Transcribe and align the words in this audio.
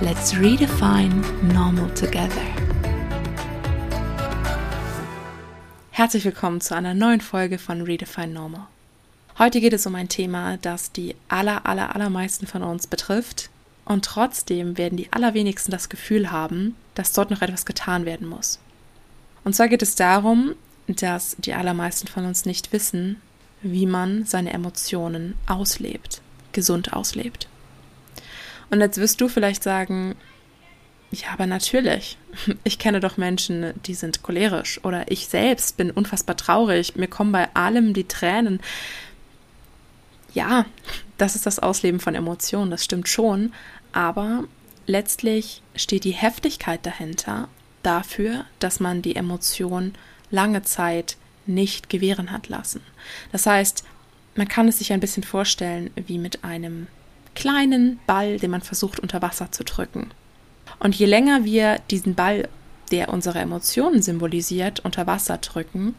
Let's 0.00 0.36
redefine 0.36 1.22
normal 1.52 1.92
together. 1.94 2.42
Herzlich 5.90 6.24
willkommen 6.24 6.60
zu 6.60 6.74
einer 6.74 6.94
neuen 6.94 7.20
Folge 7.20 7.58
von 7.58 7.82
Redefine 7.82 8.28
Normal. 8.28 8.66
Heute 9.38 9.60
geht 9.60 9.72
es 9.72 9.86
um 9.86 9.94
ein 9.94 10.08
Thema, 10.08 10.56
das 10.56 10.92
die 10.92 11.14
aller, 11.28 11.66
aller, 11.66 11.94
allermeisten 11.94 12.46
von 12.46 12.62
uns 12.62 12.86
betrifft 12.86 13.50
und 13.84 14.04
trotzdem 14.04 14.78
werden 14.78 14.96
die 14.96 15.12
allerwenigsten 15.12 15.70
das 15.70 15.88
Gefühl 15.88 16.30
haben, 16.30 16.76
dass 16.94 17.12
dort 17.12 17.30
noch 17.30 17.42
etwas 17.42 17.66
getan 17.66 18.04
werden 18.04 18.28
muss. 18.28 18.58
Und 19.44 19.54
zwar 19.54 19.68
geht 19.68 19.82
es 19.82 19.94
darum, 19.94 20.54
dass 20.86 21.36
die 21.38 21.54
allermeisten 21.54 22.08
von 22.08 22.24
uns 22.24 22.44
nicht 22.44 22.72
wissen, 22.72 23.20
wie 23.62 23.86
man 23.86 24.24
seine 24.24 24.52
Emotionen 24.52 25.34
auslebt, 25.46 26.20
gesund 26.52 26.92
auslebt. 26.92 27.48
Und 28.72 28.80
jetzt 28.80 28.96
wirst 28.96 29.20
du 29.20 29.28
vielleicht 29.28 29.62
sagen, 29.62 30.16
ja, 31.10 31.28
aber 31.34 31.46
natürlich. 31.46 32.16
Ich 32.64 32.78
kenne 32.78 33.00
doch 33.00 33.18
Menschen, 33.18 33.74
die 33.84 33.92
sind 33.92 34.22
cholerisch. 34.22 34.82
Oder 34.82 35.10
ich 35.12 35.28
selbst 35.28 35.76
bin 35.76 35.90
unfassbar 35.90 36.38
traurig. 36.38 36.96
Mir 36.96 37.06
kommen 37.06 37.32
bei 37.32 37.54
allem 37.54 37.92
die 37.92 38.08
Tränen. 38.08 38.60
Ja, 40.32 40.64
das 41.18 41.36
ist 41.36 41.44
das 41.44 41.58
Ausleben 41.58 42.00
von 42.00 42.14
Emotionen, 42.14 42.70
das 42.70 42.82
stimmt 42.82 43.10
schon. 43.10 43.52
Aber 43.92 44.44
letztlich 44.86 45.60
steht 45.76 46.04
die 46.04 46.12
Heftigkeit 46.12 46.86
dahinter 46.86 47.48
dafür, 47.82 48.46
dass 48.58 48.80
man 48.80 49.02
die 49.02 49.14
Emotion 49.14 49.94
lange 50.30 50.62
Zeit 50.62 51.18
nicht 51.44 51.90
gewähren 51.90 52.32
hat 52.32 52.48
lassen. 52.48 52.80
Das 53.32 53.44
heißt, 53.44 53.84
man 54.34 54.48
kann 54.48 54.68
es 54.68 54.78
sich 54.78 54.94
ein 54.94 55.00
bisschen 55.00 55.24
vorstellen 55.24 55.90
wie 55.94 56.16
mit 56.16 56.42
einem 56.42 56.86
kleinen 57.34 58.00
Ball, 58.06 58.38
den 58.38 58.50
man 58.50 58.62
versucht 58.62 59.00
unter 59.00 59.22
Wasser 59.22 59.52
zu 59.52 59.64
drücken. 59.64 60.10
Und 60.78 60.94
je 60.94 61.06
länger 61.06 61.44
wir 61.44 61.80
diesen 61.90 62.14
Ball, 62.14 62.48
der 62.90 63.08
unsere 63.08 63.38
Emotionen 63.38 64.02
symbolisiert, 64.02 64.80
unter 64.80 65.06
Wasser 65.06 65.38
drücken, 65.38 65.94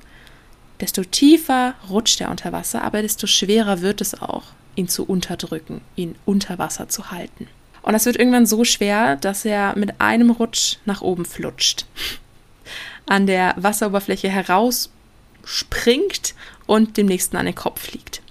desto 0.79 1.03
tiefer 1.03 1.73
rutscht 1.89 2.21
er 2.21 2.29
unter 2.29 2.51
Wasser, 2.51 2.83
aber 2.83 3.01
desto 3.01 3.25
schwerer 3.27 3.81
wird 3.81 4.01
es 4.01 4.21
auch, 4.21 4.43
ihn 4.75 4.87
zu 4.87 5.05
unterdrücken, 5.05 5.81
ihn 5.95 6.15
unter 6.25 6.59
Wasser 6.59 6.89
zu 6.89 7.11
halten. 7.11 7.47
Und 7.81 7.93
das 7.93 8.05
wird 8.05 8.17
irgendwann 8.17 8.45
so 8.45 8.63
schwer, 8.63 9.15
dass 9.17 9.45
er 9.45 9.77
mit 9.77 10.01
einem 10.01 10.31
Rutsch 10.31 10.77
nach 10.85 11.01
oben 11.01 11.25
flutscht, 11.25 11.85
an 13.05 13.27
der 13.27 13.53
Wasseroberfläche 13.57 14.29
herausspringt 14.29 16.33
und 16.65 16.97
dem 16.97 17.07
nächsten 17.07 17.37
an 17.37 17.45
den 17.45 17.55
Kopf 17.55 17.81
fliegt. 17.81 18.22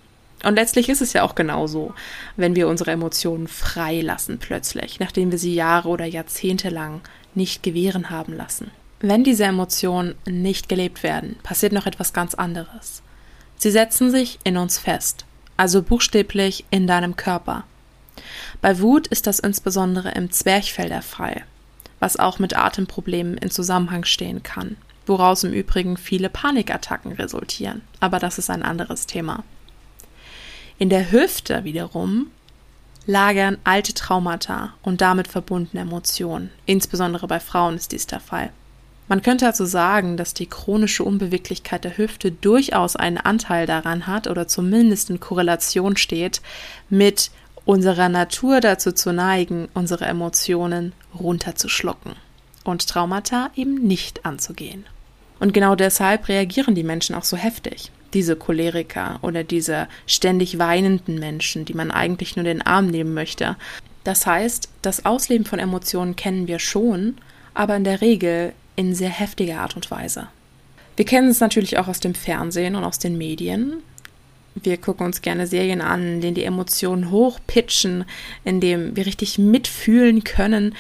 Und 0.42 0.54
letztlich 0.56 0.88
ist 0.88 1.02
es 1.02 1.12
ja 1.12 1.22
auch 1.22 1.34
genauso, 1.34 1.94
wenn 2.36 2.56
wir 2.56 2.68
unsere 2.68 2.90
Emotionen 2.90 3.46
freilassen 3.46 4.39
plötzlich, 4.39 4.98
nachdem 4.98 5.30
wir 5.30 5.39
sie 5.39 5.55
Jahre 5.55 5.89
oder 5.89 6.05
Jahrzehnte 6.05 6.68
lang 6.68 7.00
nicht 7.34 7.62
gewähren 7.62 8.11
haben 8.11 8.36
lassen. 8.36 8.70
Wenn 9.00 9.24
diese 9.24 9.44
Emotionen 9.44 10.14
nicht 10.27 10.68
gelebt 10.68 11.02
werden, 11.02 11.36
passiert 11.42 11.72
noch 11.72 11.86
etwas 11.86 12.12
ganz 12.12 12.34
anderes. 12.34 13.02
Sie 13.56 13.70
setzen 13.70 14.11
sich 14.11 14.39
in 14.44 14.56
uns 14.56 14.78
fest, 14.78 15.24
also 15.56 15.83
buchstäblich 15.83 16.64
in 16.70 16.86
deinem 16.86 17.17
Körper. 17.17 17.64
Bei 18.61 18.80
Wut 18.80 19.06
ist 19.08 19.27
das 19.27 19.38
insbesondere 19.38 20.11
im 20.12 20.30
Zwerchfell 20.30 20.88
der 20.88 21.02
Fall, 21.02 21.42
was 22.00 22.17
auch 22.18 22.38
mit 22.38 22.56
Atemproblemen 22.56 23.36
in 23.38 23.50
Zusammenhang 23.50 24.05
stehen 24.05 24.42
kann, 24.42 24.77
woraus 25.06 25.44
im 25.44 25.52
Übrigen 25.52 25.96
viele 25.96 26.28
Panikattacken 26.28 27.12
resultieren. 27.12 27.83
Aber 28.00 28.18
das 28.18 28.38
ist 28.38 28.50
ein 28.50 28.62
anderes 28.62 29.06
Thema. 29.06 29.44
In 30.82 30.88
der 30.88 31.12
Hüfte 31.12 31.62
wiederum 31.62 32.26
lagern 33.06 33.56
alte 33.62 33.94
Traumata 33.94 34.74
und 34.82 35.00
damit 35.00 35.28
verbundene 35.28 35.82
Emotionen. 35.82 36.50
Insbesondere 36.66 37.28
bei 37.28 37.38
Frauen 37.38 37.76
ist 37.76 37.92
dies 37.92 38.08
der 38.08 38.18
Fall. 38.18 38.50
Man 39.06 39.22
könnte 39.22 39.46
also 39.46 39.64
sagen, 39.64 40.16
dass 40.16 40.34
die 40.34 40.48
chronische 40.48 41.04
Unbeweglichkeit 41.04 41.84
der 41.84 41.98
Hüfte 41.98 42.32
durchaus 42.32 42.96
einen 42.96 43.18
Anteil 43.18 43.66
daran 43.66 44.08
hat 44.08 44.26
oder 44.26 44.48
zumindest 44.48 45.08
in 45.08 45.20
Korrelation 45.20 45.96
steht 45.96 46.42
mit 46.90 47.30
unserer 47.64 48.08
Natur 48.08 48.60
dazu 48.60 48.90
zu 48.90 49.12
neigen, 49.12 49.68
unsere 49.74 50.06
Emotionen 50.06 50.94
runterzuschlucken 51.16 52.16
und 52.64 52.88
Traumata 52.88 53.52
eben 53.54 53.74
nicht 53.74 54.26
anzugehen. 54.26 54.84
Und 55.38 55.54
genau 55.54 55.76
deshalb 55.76 56.26
reagieren 56.26 56.74
die 56.74 56.82
Menschen 56.82 57.14
auch 57.14 57.22
so 57.22 57.36
heftig 57.36 57.92
diese 58.14 58.36
Choleriker 58.36 59.18
oder 59.23 59.45
diese 59.45 59.89
ständig 60.06 60.58
weinenden 60.58 61.18
Menschen, 61.18 61.64
die 61.64 61.74
man 61.74 61.90
eigentlich 61.90 62.36
nur 62.36 62.45
den 62.45 62.62
Arm 62.62 62.89
nehmen 62.89 63.14
möchte. 63.14 63.56
Das 64.05 64.27
heißt, 64.27 64.68
das 64.83 65.05
Ausleben 65.05 65.46
von 65.46 65.58
Emotionen 65.58 66.17
kennen 66.17 66.48
wir 66.48 66.58
schon, 66.58 67.17
aber 67.55 67.77
in 67.77 67.84
der 67.84 68.00
Regel 68.00 68.52
in 68.77 68.95
sehr 68.95 69.11
heftiger 69.11 69.61
Art 69.61 69.77
und 69.77 69.90
Weise. 69.90 70.28
Wir 70.96 71.05
kennen 71.05 71.28
es 71.28 71.40
natürlich 71.40 71.78
auch 71.78 71.89
aus 71.89 72.00
dem 72.00 72.14
Fernsehen 72.14 72.77
und 72.77 72.84
aus 72.84 72.98
den 72.98 73.17
Medien. 73.17 73.83
Wir 74.55 74.77
gucken 74.77 75.06
uns 75.06 75.23
gerne 75.23 75.46
Serien 75.46 75.80
an, 75.80 76.14
in 76.14 76.20
denen 76.20 76.34
die 76.34 76.44
Emotionen 76.44 77.11
hochpitchen, 77.11 78.05
in 78.44 78.61
denen 78.61 78.96
wir 78.96 79.06
richtig 79.06 79.39
mitfühlen 79.39 80.24
können, 80.24 80.74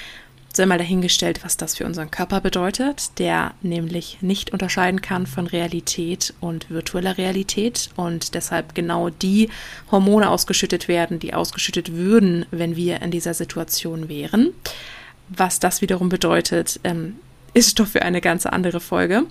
sei 0.54 0.66
mal 0.66 0.78
dahingestellt, 0.78 1.44
was 1.44 1.56
das 1.56 1.76
für 1.76 1.86
unseren 1.86 2.10
Körper 2.10 2.40
bedeutet, 2.40 3.18
der 3.18 3.52
nämlich 3.62 4.18
nicht 4.20 4.52
unterscheiden 4.52 5.00
kann 5.00 5.26
von 5.26 5.46
Realität 5.46 6.34
und 6.40 6.68
virtueller 6.70 7.16
Realität 7.16 7.90
und 7.96 8.34
deshalb 8.34 8.74
genau 8.74 9.08
die 9.08 9.48
Hormone 9.90 10.28
ausgeschüttet 10.28 10.88
werden, 10.88 11.18
die 11.18 11.34
ausgeschüttet 11.34 11.92
würden, 11.92 12.44
wenn 12.50 12.76
wir 12.76 13.00
in 13.00 13.10
dieser 13.10 13.34
Situation 13.34 14.08
wären. 14.08 14.52
Was 15.28 15.58
das 15.58 15.80
wiederum 15.80 16.10
bedeutet, 16.10 16.80
ähm, 16.84 17.16
ist 17.54 17.70
Stoff 17.70 17.90
für 17.90 18.02
eine 18.02 18.20
ganz 18.20 18.44
andere 18.44 18.80
Folge. 18.80 19.24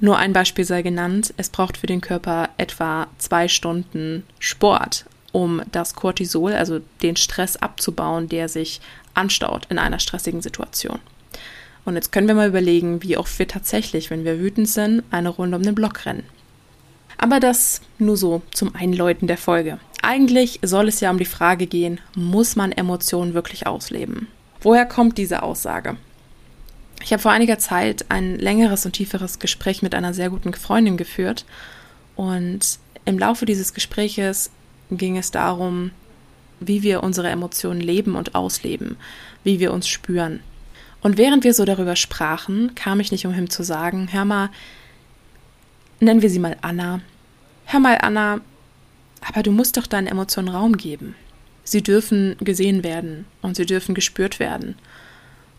Nur 0.00 0.16
ein 0.16 0.32
Beispiel 0.32 0.64
sei 0.64 0.82
genannt. 0.82 1.34
Es 1.36 1.50
braucht 1.50 1.76
für 1.76 1.86
den 1.86 2.00
Körper 2.00 2.50
etwa 2.56 3.08
zwei 3.18 3.48
Stunden 3.48 4.24
Sport, 4.38 5.06
um 5.32 5.62
das 5.72 5.94
Cortisol, 5.94 6.52
also 6.52 6.80
den 7.02 7.16
Stress 7.16 7.56
abzubauen, 7.56 8.28
der 8.28 8.48
sich 8.48 8.80
anstaut 9.18 9.66
in 9.68 9.78
einer 9.78 9.98
stressigen 9.98 10.40
Situation. 10.40 11.00
Und 11.84 11.94
jetzt 11.94 12.12
können 12.12 12.28
wir 12.28 12.34
mal 12.34 12.48
überlegen, 12.48 13.02
wie 13.02 13.16
oft 13.16 13.38
wir 13.38 13.48
tatsächlich, 13.48 14.10
wenn 14.10 14.24
wir 14.24 14.38
wütend 14.38 14.68
sind, 14.68 15.02
eine 15.10 15.28
Runde 15.28 15.56
um 15.56 15.62
den 15.62 15.74
Block 15.74 16.06
rennen. 16.06 16.24
Aber 17.18 17.40
das 17.40 17.80
nur 17.98 18.16
so 18.16 18.42
zum 18.52 18.74
Einläuten 18.74 19.26
der 19.26 19.38
Folge. 19.38 19.78
Eigentlich 20.02 20.60
soll 20.62 20.88
es 20.88 21.00
ja 21.00 21.10
um 21.10 21.18
die 21.18 21.24
Frage 21.24 21.66
gehen, 21.66 22.00
muss 22.14 22.56
man 22.56 22.72
Emotionen 22.72 23.34
wirklich 23.34 23.66
ausleben? 23.66 24.28
Woher 24.60 24.86
kommt 24.86 25.18
diese 25.18 25.42
Aussage? 25.42 25.96
Ich 27.02 27.12
habe 27.12 27.22
vor 27.22 27.32
einiger 27.32 27.58
Zeit 27.58 28.06
ein 28.08 28.38
längeres 28.38 28.84
und 28.84 28.92
tieferes 28.92 29.38
Gespräch 29.38 29.82
mit 29.82 29.94
einer 29.94 30.14
sehr 30.14 30.30
guten 30.30 30.52
Freundin 30.54 30.96
geführt 30.96 31.44
und 32.16 32.78
im 33.04 33.18
Laufe 33.18 33.46
dieses 33.46 33.72
Gespräches 33.72 34.50
ging 34.90 35.16
es 35.16 35.30
darum, 35.30 35.92
wie 36.60 36.82
wir 36.82 37.02
unsere 37.02 37.28
Emotionen 37.28 37.80
leben 37.80 38.16
und 38.16 38.34
ausleben, 38.34 38.96
wie 39.44 39.60
wir 39.60 39.72
uns 39.72 39.88
spüren. 39.88 40.40
Und 41.00 41.16
während 41.16 41.44
wir 41.44 41.54
so 41.54 41.64
darüber 41.64 41.96
sprachen, 41.96 42.74
kam 42.74 43.00
ich 43.00 43.12
nicht 43.12 43.26
umhin 43.26 43.50
zu 43.50 43.62
sagen, 43.62 44.08
hör 44.10 44.24
mal, 44.24 44.50
nennen 46.00 46.22
wir 46.22 46.30
sie 46.30 46.40
mal 46.40 46.56
Anna. 46.60 47.00
Hör 47.66 47.80
mal, 47.80 47.98
Anna, 48.00 48.40
aber 49.26 49.42
du 49.42 49.52
musst 49.52 49.76
doch 49.76 49.86
deinen 49.86 50.06
Emotionen 50.06 50.48
Raum 50.48 50.76
geben. 50.76 51.14
Sie 51.64 51.82
dürfen 51.82 52.36
gesehen 52.40 52.82
werden 52.82 53.26
und 53.42 53.56
sie 53.56 53.66
dürfen 53.66 53.94
gespürt 53.94 54.40
werden. 54.40 54.74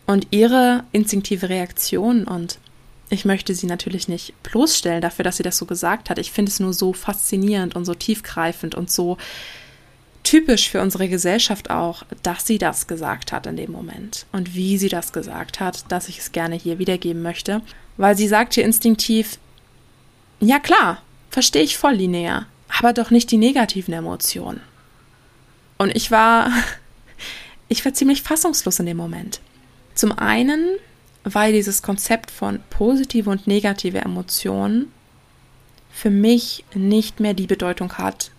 Und 0.06 0.26
ihre 0.30 0.84
instinktive 0.92 1.48
Reaktion, 1.48 2.24
und 2.24 2.58
ich 3.10 3.24
möchte 3.24 3.54
sie 3.54 3.66
natürlich 3.66 4.08
nicht 4.08 4.34
bloßstellen 4.42 5.02
dafür, 5.02 5.24
dass 5.24 5.36
sie 5.36 5.44
das 5.44 5.56
so 5.56 5.66
gesagt 5.66 6.10
hat, 6.10 6.18
ich 6.18 6.32
finde 6.32 6.50
es 6.50 6.58
nur 6.58 6.72
so 6.72 6.92
faszinierend 6.92 7.76
und 7.76 7.84
so 7.84 7.94
tiefgreifend 7.94 8.74
und 8.74 8.90
so 8.90 9.18
typisch 10.22 10.68
für 10.68 10.80
unsere 10.80 11.08
Gesellschaft 11.08 11.70
auch, 11.70 12.04
dass 12.22 12.46
sie 12.46 12.58
das 12.58 12.86
gesagt 12.86 13.32
hat 13.32 13.46
in 13.46 13.56
dem 13.56 13.72
Moment 13.72 14.26
und 14.32 14.54
wie 14.54 14.78
sie 14.78 14.88
das 14.88 15.12
gesagt 15.12 15.60
hat, 15.60 15.90
dass 15.90 16.08
ich 16.08 16.18
es 16.18 16.32
gerne 16.32 16.56
hier 16.56 16.78
wiedergeben 16.78 17.22
möchte, 17.22 17.62
weil 17.96 18.16
sie 18.16 18.28
sagt 18.28 18.54
hier 18.54 18.64
instinktiv, 18.64 19.38
ja 20.40 20.58
klar, 20.58 21.02
verstehe 21.30 21.62
ich 21.62 21.76
voll 21.76 21.94
linear, 21.94 22.46
aber 22.78 22.92
doch 22.92 23.10
nicht 23.10 23.30
die 23.30 23.38
negativen 23.38 23.94
Emotionen. 23.94 24.60
Und 25.78 25.94
ich 25.96 26.10
war 26.10 26.50
ich 27.68 27.84
war 27.84 27.94
ziemlich 27.94 28.22
fassungslos 28.22 28.80
in 28.80 28.86
dem 28.86 28.96
Moment. 28.96 29.40
Zum 29.94 30.12
einen, 30.12 30.76
weil 31.24 31.52
dieses 31.52 31.82
Konzept 31.82 32.30
von 32.30 32.60
positive 32.70 33.30
und 33.30 33.46
negative 33.46 33.98
Emotionen 33.98 34.90
für 35.92 36.10
mich 36.10 36.64
nicht 36.74 37.20
mehr 37.20 37.34
die 37.34 37.46
Bedeutung 37.46 37.92
hat, 37.94 38.30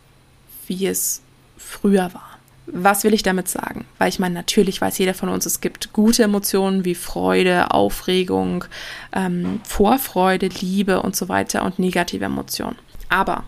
wie 0.67 0.87
es 0.87 1.21
früher 1.61 2.13
war. 2.13 2.31
Was 2.67 3.03
will 3.03 3.13
ich 3.13 3.23
damit 3.23 3.47
sagen? 3.47 3.85
Weil 3.97 4.09
ich 4.09 4.19
meine, 4.19 4.35
natürlich 4.35 4.79
weiß 4.79 4.97
jeder 4.97 5.13
von 5.13 5.29
uns, 5.29 5.45
es 5.45 5.61
gibt 5.61 5.93
gute 5.93 6.23
Emotionen 6.23 6.85
wie 6.85 6.95
Freude, 6.95 7.71
Aufregung, 7.71 8.65
ähm, 9.13 9.59
Vorfreude, 9.63 10.47
Liebe 10.47 11.01
und 11.01 11.15
so 11.15 11.27
weiter 11.27 11.63
und 11.63 11.79
negative 11.79 12.25
Emotionen. 12.25 12.77
Aber 13.09 13.43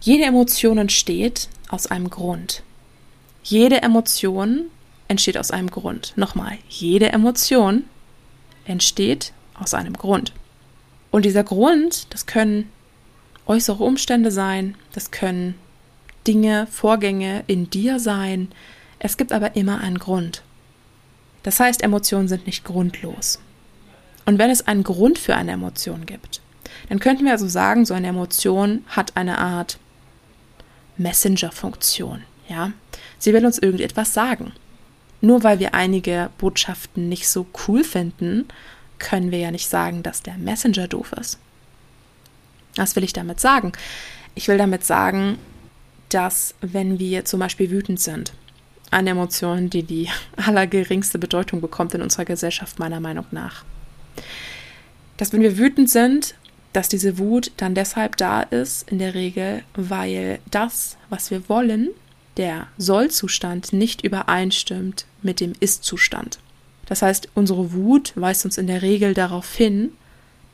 jede 0.00 0.24
Emotion 0.24 0.78
entsteht 0.78 1.48
aus 1.68 1.86
einem 1.86 2.10
Grund. 2.10 2.62
Jede 3.42 3.82
Emotion 3.82 4.64
entsteht 5.06 5.38
aus 5.38 5.50
einem 5.50 5.70
Grund. 5.70 6.12
Nochmal, 6.16 6.58
jede 6.68 7.12
Emotion 7.12 7.84
entsteht 8.64 9.32
aus 9.54 9.74
einem 9.74 9.94
Grund. 9.94 10.32
Und 11.10 11.24
dieser 11.24 11.44
Grund, 11.44 12.06
das 12.10 12.26
können 12.26 12.70
äußere 13.46 13.84
Umstände 13.84 14.30
sein, 14.30 14.74
das 14.92 15.10
können 15.10 15.54
Dinge, 16.26 16.66
Vorgänge 16.70 17.44
in 17.46 17.70
dir 17.70 18.00
sein. 18.00 18.48
Es 18.98 19.16
gibt 19.16 19.32
aber 19.32 19.56
immer 19.56 19.80
einen 19.80 19.98
Grund. 19.98 20.42
Das 21.42 21.60
heißt, 21.60 21.82
Emotionen 21.82 22.28
sind 22.28 22.46
nicht 22.46 22.64
grundlos. 22.64 23.38
Und 24.24 24.38
wenn 24.38 24.50
es 24.50 24.66
einen 24.66 24.82
Grund 24.82 25.18
für 25.18 25.36
eine 25.36 25.52
Emotion 25.52 26.06
gibt, 26.06 26.40
dann 26.88 27.00
könnten 27.00 27.24
wir 27.24 27.32
also 27.32 27.48
sagen, 27.48 27.84
so 27.84 27.94
eine 27.94 28.08
Emotion 28.08 28.84
hat 28.88 29.16
eine 29.16 29.38
Art 29.38 29.78
Messenger-Funktion. 30.96 32.22
Ja, 32.48 32.72
sie 33.18 33.32
will 33.32 33.44
uns 33.44 33.58
irgendetwas 33.58 34.14
sagen. 34.14 34.52
Nur 35.20 35.42
weil 35.42 35.58
wir 35.58 35.74
einige 35.74 36.30
Botschaften 36.38 37.08
nicht 37.08 37.28
so 37.28 37.46
cool 37.66 37.84
finden, 37.84 38.46
können 38.98 39.30
wir 39.30 39.38
ja 39.38 39.50
nicht 39.50 39.68
sagen, 39.68 40.02
dass 40.02 40.22
der 40.22 40.36
Messenger 40.36 40.88
doof 40.88 41.12
ist. 41.18 41.38
Was 42.76 42.96
will 42.96 43.04
ich 43.04 43.12
damit 43.12 43.40
sagen? 43.40 43.72
Ich 44.34 44.48
will 44.48 44.58
damit 44.58 44.84
sagen, 44.84 45.38
dass 46.14 46.54
wenn 46.60 46.98
wir 46.98 47.24
zum 47.24 47.40
Beispiel 47.40 47.70
wütend 47.70 48.00
sind, 48.00 48.32
eine 48.90 49.10
Emotion, 49.10 49.70
die 49.70 49.82
die 49.82 50.08
allergeringste 50.36 51.18
Bedeutung 51.18 51.60
bekommt 51.60 51.94
in 51.94 52.02
unserer 52.02 52.24
Gesellschaft 52.24 52.78
meiner 52.78 53.00
Meinung 53.00 53.26
nach, 53.32 53.64
dass 55.16 55.32
wenn 55.32 55.42
wir 55.42 55.58
wütend 55.58 55.90
sind, 55.90 56.34
dass 56.72 56.88
diese 56.88 57.18
Wut 57.18 57.52
dann 57.56 57.74
deshalb 57.74 58.16
da 58.16 58.42
ist, 58.42 58.90
in 58.90 58.98
der 58.98 59.14
Regel, 59.14 59.62
weil 59.74 60.40
das, 60.50 60.96
was 61.08 61.30
wir 61.30 61.48
wollen, 61.48 61.90
der 62.36 62.66
Sollzustand 62.78 63.72
nicht 63.72 64.02
übereinstimmt 64.02 65.06
mit 65.22 65.38
dem 65.38 65.52
Ist-Zustand. 65.60 66.40
Das 66.86 67.00
heißt, 67.02 67.28
unsere 67.34 67.72
Wut 67.72 68.12
weist 68.16 68.44
uns 68.44 68.58
in 68.58 68.66
der 68.66 68.82
Regel 68.82 69.14
darauf 69.14 69.54
hin, 69.54 69.92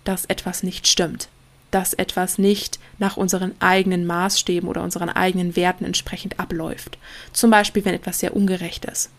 dass 0.05 0.27
etwas 0.27 0.63
nicht 0.63 0.87
stimmt, 0.87 1.29
dass 1.71 1.95
etwas 1.95 2.39
nicht 2.39 2.79
nach 2.99 3.17
unseren 3.17 3.55
eigenen 3.61 4.07
Maßstäben 4.07 4.69
oder 4.69 4.83
unseren 4.83 5.09
eigenen 5.09 5.57
Werten 5.57 5.85
entsprechend 5.85 6.39
abläuft. 6.41 6.99
Zum 7.33 7.51
Beispiel, 7.51 7.85
wenn 7.85 7.95
etwas 7.95 8.19
sehr 8.19 8.35
ungerecht 8.35 8.85
ist. 8.85 9.11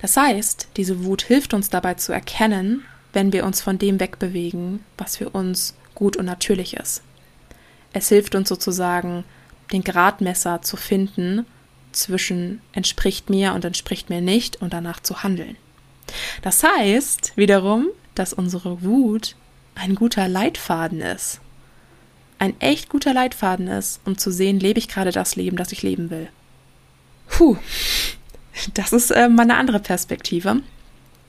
Das 0.00 0.16
heißt, 0.16 0.68
diese 0.76 1.04
Wut 1.04 1.22
hilft 1.22 1.54
uns 1.54 1.70
dabei 1.70 1.94
zu 1.94 2.12
erkennen, 2.12 2.84
wenn 3.12 3.32
wir 3.32 3.44
uns 3.44 3.60
von 3.60 3.78
dem 3.78 4.00
wegbewegen, 4.00 4.80
was 4.98 5.16
für 5.16 5.30
uns 5.30 5.74
gut 5.94 6.16
und 6.16 6.24
natürlich 6.24 6.74
ist. 6.74 7.02
Es 7.92 8.08
hilft 8.08 8.34
uns 8.34 8.48
sozusagen, 8.48 9.24
den 9.72 9.84
Gradmesser 9.84 10.62
zu 10.62 10.76
finden 10.76 11.46
zwischen 11.92 12.60
entspricht 12.72 13.30
mir 13.30 13.52
und 13.52 13.64
entspricht 13.64 14.10
mir 14.10 14.20
nicht 14.20 14.56
und 14.60 14.72
danach 14.72 15.00
zu 15.00 15.22
handeln. 15.22 15.56
Das 16.42 16.62
heißt 16.62 17.32
wiederum, 17.36 17.88
dass 18.14 18.32
unsere 18.32 18.82
Wut 18.82 19.36
ein 19.74 19.94
guter 19.94 20.28
Leitfaden 20.28 21.00
ist. 21.00 21.40
Ein 22.38 22.58
echt 22.60 22.88
guter 22.88 23.14
Leitfaden 23.14 23.68
ist, 23.68 24.00
um 24.04 24.18
zu 24.18 24.30
sehen, 24.30 24.58
lebe 24.58 24.78
ich 24.78 24.88
gerade 24.88 25.12
das 25.12 25.36
Leben, 25.36 25.56
das 25.56 25.72
ich 25.72 25.82
leben 25.82 26.10
will. 26.10 26.28
Puh, 27.28 27.56
das 28.74 28.92
ist 28.92 29.10
äh, 29.10 29.28
mal 29.28 29.44
eine 29.44 29.56
andere 29.56 29.78
Perspektive. 29.78 30.60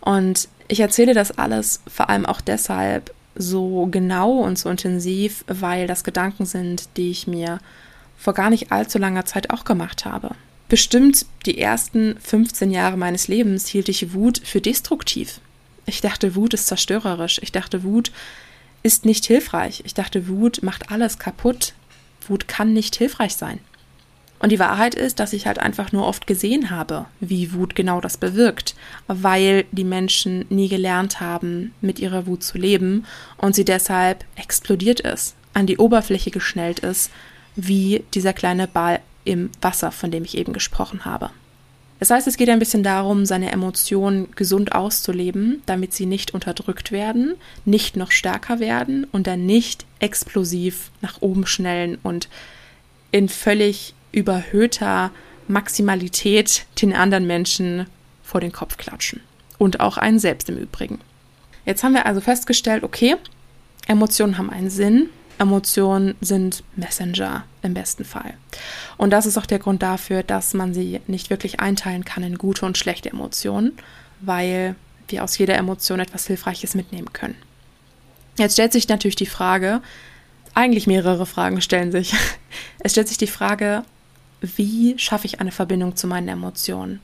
Und 0.01 0.47
ich 0.67 0.79
erzähle 0.79 1.13
das 1.13 1.37
alles 1.37 1.81
vor 1.87 2.09
allem 2.09 2.25
auch 2.25 2.41
deshalb 2.41 3.13
so 3.35 3.87
genau 3.89 4.39
und 4.39 4.57
so 4.57 4.69
intensiv, 4.69 5.43
weil 5.47 5.87
das 5.87 6.03
Gedanken 6.03 6.45
sind, 6.45 6.89
die 6.97 7.11
ich 7.11 7.27
mir 7.27 7.59
vor 8.17 8.33
gar 8.33 8.49
nicht 8.49 8.71
allzu 8.71 8.97
langer 8.99 9.25
Zeit 9.25 9.49
auch 9.49 9.65
gemacht 9.65 10.05
habe. 10.05 10.31
Bestimmt 10.69 11.25
die 11.45 11.59
ersten 11.59 12.17
15 12.19 12.71
Jahre 12.71 12.97
meines 12.97 13.27
Lebens 13.27 13.67
hielt 13.67 13.89
ich 13.89 14.13
Wut 14.13 14.41
für 14.43 14.61
destruktiv. 14.61 15.39
Ich 15.85 16.01
dachte, 16.01 16.35
Wut 16.35 16.53
ist 16.53 16.67
zerstörerisch. 16.67 17.39
Ich 17.41 17.51
dachte, 17.51 17.83
Wut 17.83 18.11
ist 18.83 19.05
nicht 19.05 19.25
hilfreich. 19.25 19.81
Ich 19.85 19.93
dachte, 19.93 20.27
Wut 20.27 20.63
macht 20.63 20.91
alles 20.91 21.19
kaputt. 21.19 21.73
Wut 22.27 22.47
kann 22.47 22.73
nicht 22.73 22.95
hilfreich 22.95 23.35
sein. 23.35 23.59
Und 24.39 24.51
die 24.51 24.59
Wahrheit 24.59 24.93
ist, 24.93 25.21
dass 25.21 25.31
ich 25.31 25.47
halt 25.47 25.57
einfach 25.57 25.93
nur 25.93 26.05
oft 26.05 26.27
gesehen 26.27 26.69
habe, 26.69 27.05
wie 27.21 27.53
Wut 27.53 27.75
genau 27.75 28.01
das 28.01 28.17
bewirkt, 28.17 28.75
weil 29.07 29.63
die 29.71 29.85
Menschen 29.85 30.45
nie 30.49 30.67
gelernt 30.67 31.21
haben, 31.21 31.73
mit 31.79 31.99
ihrer 31.99 32.27
Wut 32.27 32.43
zu 32.43 32.57
leben 32.57 33.05
und 33.37 33.55
sie 33.55 33.63
deshalb 33.63 34.25
explodiert 34.35 34.99
ist, 34.99 35.35
an 35.53 35.65
die 35.65 35.77
Oberfläche 35.77 36.29
geschnellt 36.29 36.79
ist, 36.79 37.09
wie 37.55 38.03
dieser 38.13 38.33
kleine 38.33 38.67
Ball 38.67 38.99
im 39.23 39.49
Wasser, 39.61 39.93
von 39.93 40.11
dem 40.11 40.25
ich 40.25 40.37
eben 40.37 40.51
gesprochen 40.51 41.05
habe. 41.05 41.29
Das 42.03 42.09
heißt, 42.09 42.27
es 42.27 42.35
geht 42.35 42.49
ein 42.49 42.59
bisschen 42.59 42.83
darum, 42.83 43.25
seine 43.25 43.53
Emotionen 43.53 44.29
gesund 44.35 44.75
auszuleben, 44.75 45.61
damit 45.65 45.93
sie 45.93 46.05
nicht 46.05 46.33
unterdrückt 46.33 46.91
werden, 46.91 47.35
nicht 47.63 47.95
noch 47.95 48.11
stärker 48.11 48.59
werden 48.59 49.07
und 49.13 49.25
dann 49.25 49.45
nicht 49.45 49.85
explosiv 49.99 50.91
nach 50.99 51.21
oben 51.21 51.45
schnellen 51.45 51.97
und 52.03 52.27
in 53.11 53.29
völlig 53.29 53.93
überhöhter 54.11 55.11
Maximalität 55.47 56.65
den 56.81 56.91
anderen 56.91 57.25
Menschen 57.25 57.85
vor 58.21 58.41
den 58.41 58.51
Kopf 58.51 58.75
klatschen. 58.75 59.21
Und 59.57 59.79
auch 59.79 59.95
einen 59.95 60.19
selbst 60.19 60.49
im 60.49 60.57
Übrigen. 60.57 60.99
Jetzt 61.65 61.85
haben 61.85 61.93
wir 61.93 62.05
also 62.05 62.19
festgestellt, 62.19 62.83
okay, 62.83 63.15
Emotionen 63.87 64.37
haben 64.37 64.49
einen 64.49 64.69
Sinn, 64.69 65.07
Emotionen 65.43 66.15
sind 66.21 66.63
Messenger 66.75 67.43
im 67.61 67.73
besten 67.73 68.05
Fall. 68.05 68.33
Und 68.97 69.11
das 69.11 69.25
ist 69.25 69.37
auch 69.37 69.45
der 69.45 69.59
Grund 69.59 69.83
dafür, 69.83 70.23
dass 70.23 70.53
man 70.53 70.73
sie 70.73 71.01
nicht 71.07 71.29
wirklich 71.29 71.59
einteilen 71.59 72.05
kann 72.05 72.23
in 72.23 72.37
gute 72.37 72.65
und 72.65 72.77
schlechte 72.77 73.09
Emotionen, 73.11 73.73
weil 74.21 74.75
wir 75.09 75.23
aus 75.23 75.37
jeder 75.37 75.55
Emotion 75.55 75.99
etwas 75.99 76.27
Hilfreiches 76.27 76.75
mitnehmen 76.75 77.13
können. 77.13 77.35
Jetzt 78.37 78.53
stellt 78.53 78.73
sich 78.73 78.87
natürlich 78.87 79.15
die 79.15 79.25
Frage, 79.25 79.81
eigentlich 80.55 80.87
mehrere 80.87 81.25
Fragen 81.25 81.61
stellen 81.61 81.91
sich. 81.91 82.13
Es 82.79 82.91
stellt 82.91 83.07
sich 83.07 83.17
die 83.17 83.27
Frage, 83.27 83.83
wie 84.41 84.97
schaffe 84.97 85.25
ich 85.25 85.39
eine 85.39 85.51
Verbindung 85.51 85.95
zu 85.95 86.07
meinen 86.07 86.27
Emotionen, 86.27 86.99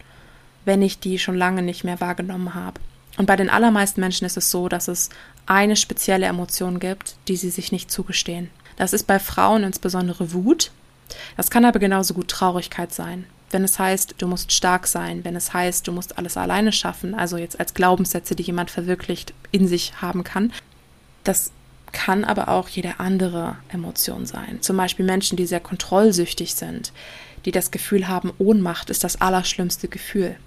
wenn 0.65 0.81
ich 0.81 0.99
die 0.99 1.19
schon 1.19 1.35
lange 1.35 1.61
nicht 1.61 1.83
mehr 1.83 1.99
wahrgenommen 1.99 2.53
habe. 2.53 2.79
Und 3.19 3.25
bei 3.25 3.35
den 3.35 3.49
allermeisten 3.49 3.99
Menschen 3.99 4.23
ist 4.23 4.37
es 4.37 4.49
so, 4.49 4.69
dass 4.69 4.87
es 4.87 5.09
eine 5.45 5.75
spezielle 5.75 6.25
Emotion 6.25 6.79
gibt, 6.79 7.17
die 7.27 7.35
sie 7.35 7.49
sich 7.49 7.73
nicht 7.73 7.91
zugestehen. 7.91 8.49
Das 8.77 8.93
ist 8.93 9.07
bei 9.07 9.19
Frauen 9.19 9.63
insbesondere 9.63 10.31
Wut. 10.31 10.71
Das 11.35 11.49
kann 11.49 11.65
aber 11.65 11.79
genauso 11.79 12.13
gut 12.13 12.29
Traurigkeit 12.29 12.93
sein. 12.93 13.25
Wenn 13.51 13.65
es 13.65 13.77
heißt, 13.77 14.15
du 14.19 14.27
musst 14.27 14.53
stark 14.53 14.87
sein, 14.87 15.25
wenn 15.25 15.35
es 15.35 15.53
heißt, 15.53 15.85
du 15.85 15.91
musst 15.91 16.17
alles 16.17 16.37
alleine 16.37 16.71
schaffen, 16.71 17.13
also 17.13 17.35
jetzt 17.35 17.59
als 17.59 17.73
Glaubenssätze, 17.73 18.37
die 18.37 18.43
jemand 18.43 18.71
verwirklicht 18.71 19.33
in 19.51 19.67
sich 19.67 20.01
haben 20.01 20.23
kann. 20.23 20.53
Das 21.25 21.51
kann 21.91 22.23
aber 22.23 22.47
auch 22.47 22.69
jede 22.69 23.01
andere 23.01 23.57
Emotion 23.67 24.27
sein. 24.27 24.61
Zum 24.61 24.77
Beispiel 24.77 25.05
Menschen, 25.05 25.35
die 25.35 25.45
sehr 25.45 25.59
kontrollsüchtig 25.59 26.55
sind, 26.55 26.93
die 27.43 27.51
das 27.51 27.69
Gefühl 27.69 28.07
haben, 28.07 28.31
Ohnmacht 28.37 28.89
ist 28.89 29.03
das 29.03 29.19
allerschlimmste 29.19 29.89
Gefühl. 29.89 30.37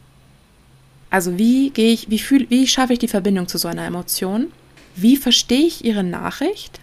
Also 1.13 1.37
wie 1.37 1.69
gehe 1.69 1.93
ich, 1.93 2.09
wie 2.09 2.19
fühl, 2.19 2.49
wie 2.49 2.67
schaffe 2.67 2.95
ich 2.95 2.99
die 2.99 3.07
Verbindung 3.07 3.47
zu 3.47 3.59
so 3.59 3.69
einer 3.69 3.85
Emotion? 3.85 4.51
Wie 4.97 5.19
verstehe 5.19 5.67
ich 5.67 5.85
ihre 5.85 6.03
Nachricht? 6.03 6.81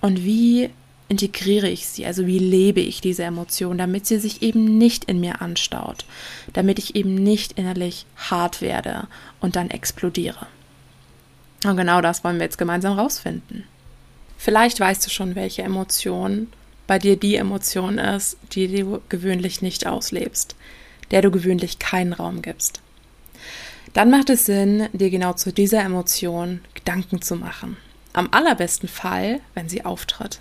Und 0.00 0.24
wie 0.24 0.70
integriere 1.08 1.68
ich 1.68 1.86
sie? 1.86 2.04
Also 2.06 2.26
wie 2.26 2.40
lebe 2.40 2.80
ich 2.80 3.00
diese 3.00 3.22
Emotion, 3.22 3.78
damit 3.78 4.04
sie 4.04 4.18
sich 4.18 4.42
eben 4.42 4.78
nicht 4.78 5.04
in 5.04 5.20
mir 5.20 5.42
anstaut, 5.42 6.06
damit 6.54 6.80
ich 6.80 6.96
eben 6.96 7.14
nicht 7.14 7.52
innerlich 7.52 8.04
hart 8.16 8.62
werde 8.62 9.06
und 9.40 9.54
dann 9.54 9.70
explodiere. 9.70 10.48
Und 11.64 11.76
genau 11.76 12.00
das 12.00 12.24
wollen 12.24 12.38
wir 12.38 12.46
jetzt 12.46 12.58
gemeinsam 12.58 12.98
rausfinden. 12.98 13.62
Vielleicht 14.36 14.80
weißt 14.80 15.06
du 15.06 15.10
schon, 15.10 15.36
welche 15.36 15.62
Emotion 15.62 16.48
bei 16.88 16.98
dir 16.98 17.16
die 17.16 17.36
Emotion 17.36 17.98
ist, 17.98 18.38
die 18.50 18.66
du 18.66 19.00
gewöhnlich 19.08 19.62
nicht 19.62 19.86
auslebst, 19.86 20.56
der 21.12 21.22
du 21.22 21.30
gewöhnlich 21.30 21.78
keinen 21.78 22.12
Raum 22.12 22.42
gibst. 22.42 22.80
Dann 23.96 24.10
macht 24.10 24.28
es 24.28 24.44
Sinn, 24.44 24.90
dir 24.92 25.08
genau 25.08 25.32
zu 25.32 25.54
dieser 25.54 25.80
Emotion 25.80 26.60
Gedanken 26.74 27.22
zu 27.22 27.34
machen. 27.34 27.78
Am 28.12 28.28
allerbesten 28.30 28.90
Fall, 28.90 29.40
wenn 29.54 29.70
sie 29.70 29.86
auftritt. 29.86 30.40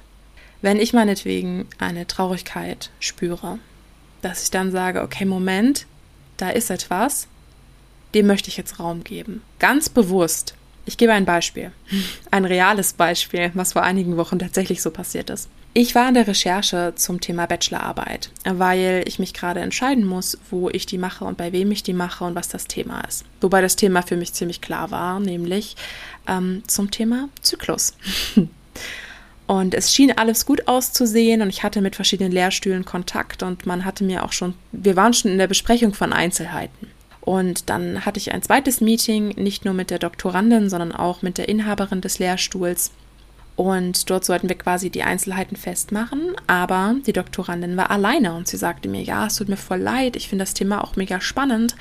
Wenn 0.62 0.78
ich 0.78 0.92
meinetwegen 0.92 1.66
eine 1.78 2.06
Traurigkeit 2.06 2.90
spüre, 3.00 3.60
dass 4.22 4.44
ich 4.44 4.52
dann 4.52 4.74
sage, 4.74 5.02
okay, 5.02 5.24
Moment, 5.24 5.86
da 6.36 6.50
ist 6.50 6.70
etwas, 6.70 7.30
dem 8.14 8.28
möchte 8.28 8.50
ich 8.50 8.58
jetzt 8.58 8.78
Raum 8.78 9.06
geben. 9.06 9.42
Ganz 9.60 9.88
bewusst. 9.88 10.56
Ich 10.86 10.98
gebe 10.98 11.14
ein 11.14 11.24
Beispiel. 11.24 11.72
Ein 12.32 12.44
reales 12.44 12.92
Beispiel, 12.92 13.52
was 13.54 13.72
vor 13.72 13.84
einigen 13.84 14.18
Wochen 14.18 14.38
tatsächlich 14.38 14.82
so 14.82 14.92
passiert 14.92 15.30
ist. 15.30 15.48
Ich 15.78 15.94
war 15.94 16.08
in 16.08 16.14
der 16.14 16.26
Recherche 16.26 16.94
zum 16.96 17.20
Thema 17.20 17.48
Bachelorarbeit, 17.48 18.30
weil 18.46 19.04
ich 19.08 19.20
mich 19.20 19.34
gerade 19.34 19.60
entscheiden 19.60 20.06
muss, 20.06 20.38
wo 20.50 20.70
ich 20.70 20.86
die 20.86 20.98
mache 20.98 21.26
und 21.26 21.38
bei 21.38 21.52
wem 21.52 21.70
ich 21.70 21.84
die 21.84 21.92
mache 21.92 22.24
und 22.24 22.34
was 22.34 22.48
das 22.48 22.64
Thema 22.64 23.02
ist. 23.02 23.26
Wobei 23.42 23.60
das 23.60 23.76
Thema 23.76 24.02
für 24.02 24.16
mich 24.16 24.32
ziemlich 24.32 24.62
klar 24.62 24.90
war, 24.92 25.20
nämlich 25.20 25.76
ähm, 26.30 26.64
zum 26.66 26.92
Thema 26.92 27.28
Zyklus. 27.42 27.94
und 29.48 29.74
es 29.74 29.94
schien 29.94 30.14
alles 30.18 30.46
gut 30.46 30.66
auszusehen 30.70 31.42
und 31.42 31.50
ich 31.50 31.64
hatte 31.64 31.82
mit 31.82 31.98
verschiedenen 31.98 32.32
Lehrstühlen 32.32 32.86
Kontakt 32.86 33.44
und 33.44 33.66
man 33.66 33.84
hatte 33.84 34.06
mir 34.06 34.24
auch 34.24 34.32
schon, 34.32 34.54
wir 34.72 34.96
waren 34.96 35.14
schon 35.14 35.32
in 35.32 35.38
der 35.38 35.48
Besprechung 35.48 35.94
von 35.94 36.14
Einzelheiten. 36.14 36.88
Und 37.20 37.70
dann 37.70 38.06
hatte 38.06 38.20
ich 38.20 38.32
ein 38.32 38.44
zweites 38.44 38.80
Meeting, 38.80 39.34
nicht 39.36 39.66
nur 39.66 39.74
mit 39.74 39.90
der 39.90 40.00
Doktorandin, 40.00 40.70
sondern 40.70 40.94
auch 40.94 41.22
mit 41.22 41.38
der 41.38 41.50
Inhaberin 41.50 42.00
des 42.00 42.20
Lehrstuhls. 42.20 42.92
Und 43.56 44.10
dort 44.10 44.26
sollten 44.26 44.50
wir 44.50 44.58
quasi 44.58 44.90
die 44.90 45.04
Einzelheiten 45.04 45.56
festmachen. 45.56 46.36
Aber 46.48 46.96
die 47.06 47.14
Doktorandin 47.14 47.78
war 47.78 47.90
alleine 47.90 48.34
und 48.34 48.48
sie 48.48 48.58
sagte 48.58 48.90
mir, 48.90 49.02
ja, 49.02 49.28
es 49.28 49.36
tut 49.36 49.50
mir 49.50 49.58
voll 49.58 49.80
leid, 49.80 50.16
ich 50.16 50.28
finde 50.28 50.44
das 50.44 50.54
Thema 50.54 50.84
auch 50.84 50.96
mega 50.96 51.22
spannend. 51.22 51.76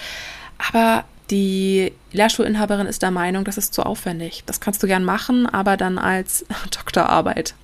Aber 0.71 1.05
die 1.31 1.93
Lehrstuhlinhaberin 2.13 2.87
ist 2.87 3.03
der 3.03 3.11
Meinung, 3.11 3.45
das 3.45 3.59
ist 3.59 3.75
zu 3.75 3.85
aufwendig. 3.85 4.45
Das 4.47 4.61
kannst 4.61 4.83
du 4.83 4.87
gern 4.87 5.05
machen, 5.05 5.47
aber 5.47 5.77
dann 5.77 5.99
als 5.99 6.45
Doktorarbeit. 6.71 7.55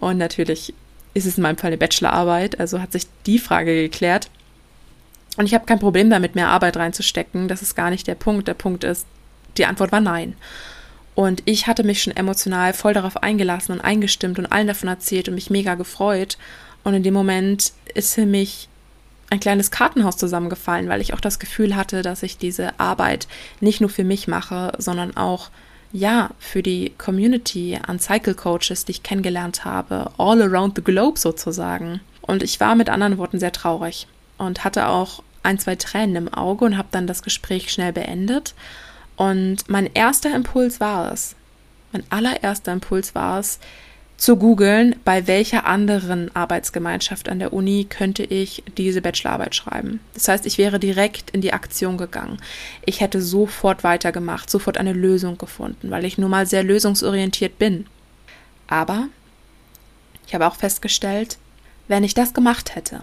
Und 0.00 0.18
natürlich 0.18 0.74
ist 1.14 1.26
es 1.26 1.36
in 1.36 1.42
meinem 1.42 1.56
Fall 1.56 1.68
eine 1.68 1.78
Bachelorarbeit, 1.78 2.58
also 2.60 2.80
hat 2.80 2.92
sich 2.92 3.06
die 3.24 3.38
Frage 3.38 3.74
geklärt. 3.74 4.30
Und 5.36 5.46
ich 5.46 5.54
habe 5.54 5.66
kein 5.66 5.78
Problem 5.78 6.10
damit, 6.10 6.34
mehr 6.34 6.48
Arbeit 6.48 6.76
reinzustecken. 6.76 7.46
Das 7.46 7.62
ist 7.62 7.74
gar 7.74 7.90
nicht 7.90 8.06
der 8.06 8.14
Punkt. 8.14 8.48
Der 8.48 8.54
Punkt 8.54 8.84
ist, 8.84 9.06
die 9.58 9.66
Antwort 9.66 9.92
war 9.92 10.00
nein. 10.00 10.34
Und 11.16 11.42
ich 11.46 11.66
hatte 11.66 11.82
mich 11.82 12.02
schon 12.02 12.14
emotional 12.14 12.74
voll 12.74 12.92
darauf 12.92 13.22
eingelassen 13.22 13.72
und 13.72 13.80
eingestimmt 13.80 14.38
und 14.38 14.52
allen 14.52 14.66
davon 14.66 14.90
erzählt 14.90 15.28
und 15.28 15.34
mich 15.34 15.48
mega 15.48 15.74
gefreut. 15.74 16.36
Und 16.84 16.92
in 16.92 17.02
dem 17.02 17.14
Moment 17.14 17.72
ist 17.94 18.14
für 18.14 18.26
mich 18.26 18.68
ein 19.30 19.40
kleines 19.40 19.70
Kartenhaus 19.70 20.18
zusammengefallen, 20.18 20.90
weil 20.90 21.00
ich 21.00 21.14
auch 21.14 21.20
das 21.20 21.38
Gefühl 21.38 21.74
hatte, 21.74 22.02
dass 22.02 22.22
ich 22.22 22.36
diese 22.36 22.78
Arbeit 22.78 23.28
nicht 23.60 23.80
nur 23.80 23.88
für 23.88 24.04
mich 24.04 24.28
mache, 24.28 24.72
sondern 24.76 25.16
auch 25.16 25.48
ja, 25.90 26.30
für 26.38 26.62
die 26.62 26.92
Community 26.98 27.78
an 27.86 27.98
Cycle 27.98 28.34
Coaches, 28.34 28.84
die 28.84 28.92
ich 28.92 29.02
kennengelernt 29.02 29.64
habe, 29.64 30.10
all 30.18 30.42
around 30.42 30.76
the 30.76 30.84
globe 30.84 31.18
sozusagen. 31.18 32.00
Und 32.20 32.42
ich 32.42 32.60
war 32.60 32.74
mit 32.74 32.90
anderen 32.90 33.16
Worten 33.16 33.38
sehr 33.38 33.52
traurig 33.52 34.06
und 34.36 34.64
hatte 34.64 34.88
auch 34.88 35.22
ein, 35.42 35.58
zwei 35.58 35.76
Tränen 35.76 36.16
im 36.16 36.34
Auge 36.34 36.66
und 36.66 36.76
habe 36.76 36.88
dann 36.90 37.06
das 37.06 37.22
Gespräch 37.22 37.72
schnell 37.72 37.94
beendet. 37.94 38.52
Und 39.16 39.68
mein 39.68 39.92
erster 39.92 40.34
Impuls 40.34 40.78
war 40.78 41.12
es, 41.12 41.34
mein 41.92 42.04
allererster 42.10 42.72
Impuls 42.72 43.14
war 43.14 43.40
es, 43.40 43.58
zu 44.16 44.36
googeln, 44.36 44.96
bei 45.04 45.26
welcher 45.26 45.66
anderen 45.66 46.34
Arbeitsgemeinschaft 46.34 47.28
an 47.28 47.38
der 47.38 47.52
Uni 47.52 47.86
könnte 47.88 48.22
ich 48.22 48.62
diese 48.78 49.02
Bachelorarbeit 49.02 49.54
schreiben. 49.54 50.00
Das 50.14 50.28
heißt, 50.28 50.46
ich 50.46 50.56
wäre 50.56 50.78
direkt 50.78 51.30
in 51.30 51.42
die 51.42 51.52
Aktion 51.52 51.98
gegangen. 51.98 52.38
Ich 52.86 53.00
hätte 53.00 53.20
sofort 53.20 53.84
weitergemacht, 53.84 54.48
sofort 54.48 54.78
eine 54.78 54.94
Lösung 54.94 55.36
gefunden, 55.36 55.90
weil 55.90 56.06
ich 56.06 56.16
nun 56.16 56.30
mal 56.30 56.46
sehr 56.46 56.62
lösungsorientiert 56.62 57.58
bin. 57.58 57.86
Aber 58.68 59.08
ich 60.26 60.34
habe 60.34 60.46
auch 60.46 60.56
festgestellt, 60.56 61.36
wenn 61.86 62.02
ich 62.02 62.14
das 62.14 62.32
gemacht 62.32 62.74
hätte, 62.74 63.02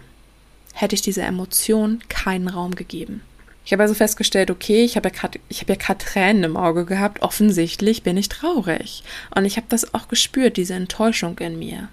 hätte 0.74 0.96
ich 0.96 1.02
dieser 1.02 1.26
Emotion 1.26 2.00
keinen 2.10 2.48
Raum 2.48 2.74
gegeben. 2.74 3.22
Ich 3.66 3.72
habe 3.72 3.84
also 3.84 3.94
festgestellt, 3.94 4.52
okay, 4.52 4.84
ich 4.84 4.96
habe 4.96 5.10
ja 5.10 5.16
gerade, 5.16 5.40
ich 5.48 5.66
ja 5.68 5.76
Tränen 5.76 6.44
im 6.44 6.58
Auge 6.58 6.86
gehabt. 6.86 7.22
Offensichtlich 7.22 8.04
bin 8.04 8.18
ich 8.18 8.30
traurig. 8.30 9.04
Und 9.36 9.46
ich 9.46 9.58
habe 9.58 9.68
das 9.70 9.94
auch 9.94 10.08
gespürt, 10.08 10.58
diese 10.58 10.74
Enttäuschung 10.74 11.38
in 11.40 11.58
mir. 11.58 11.88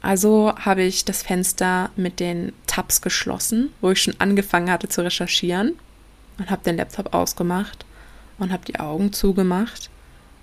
Also 0.00 0.54
habe 0.56 0.82
ich 0.82 1.04
das 1.04 1.22
Fenster 1.22 1.90
mit 1.96 2.20
den 2.20 2.52
Tabs 2.66 3.00
geschlossen, 3.00 3.70
wo 3.80 3.90
ich 3.90 4.02
schon 4.02 4.18
angefangen 4.18 4.70
hatte 4.70 4.88
zu 4.88 5.02
recherchieren 5.02 5.74
und 6.38 6.50
habe 6.50 6.62
den 6.62 6.76
Laptop 6.76 7.14
ausgemacht 7.14 7.84
und 8.38 8.52
habe 8.52 8.64
die 8.64 8.80
Augen 8.80 9.12
zugemacht 9.12 9.90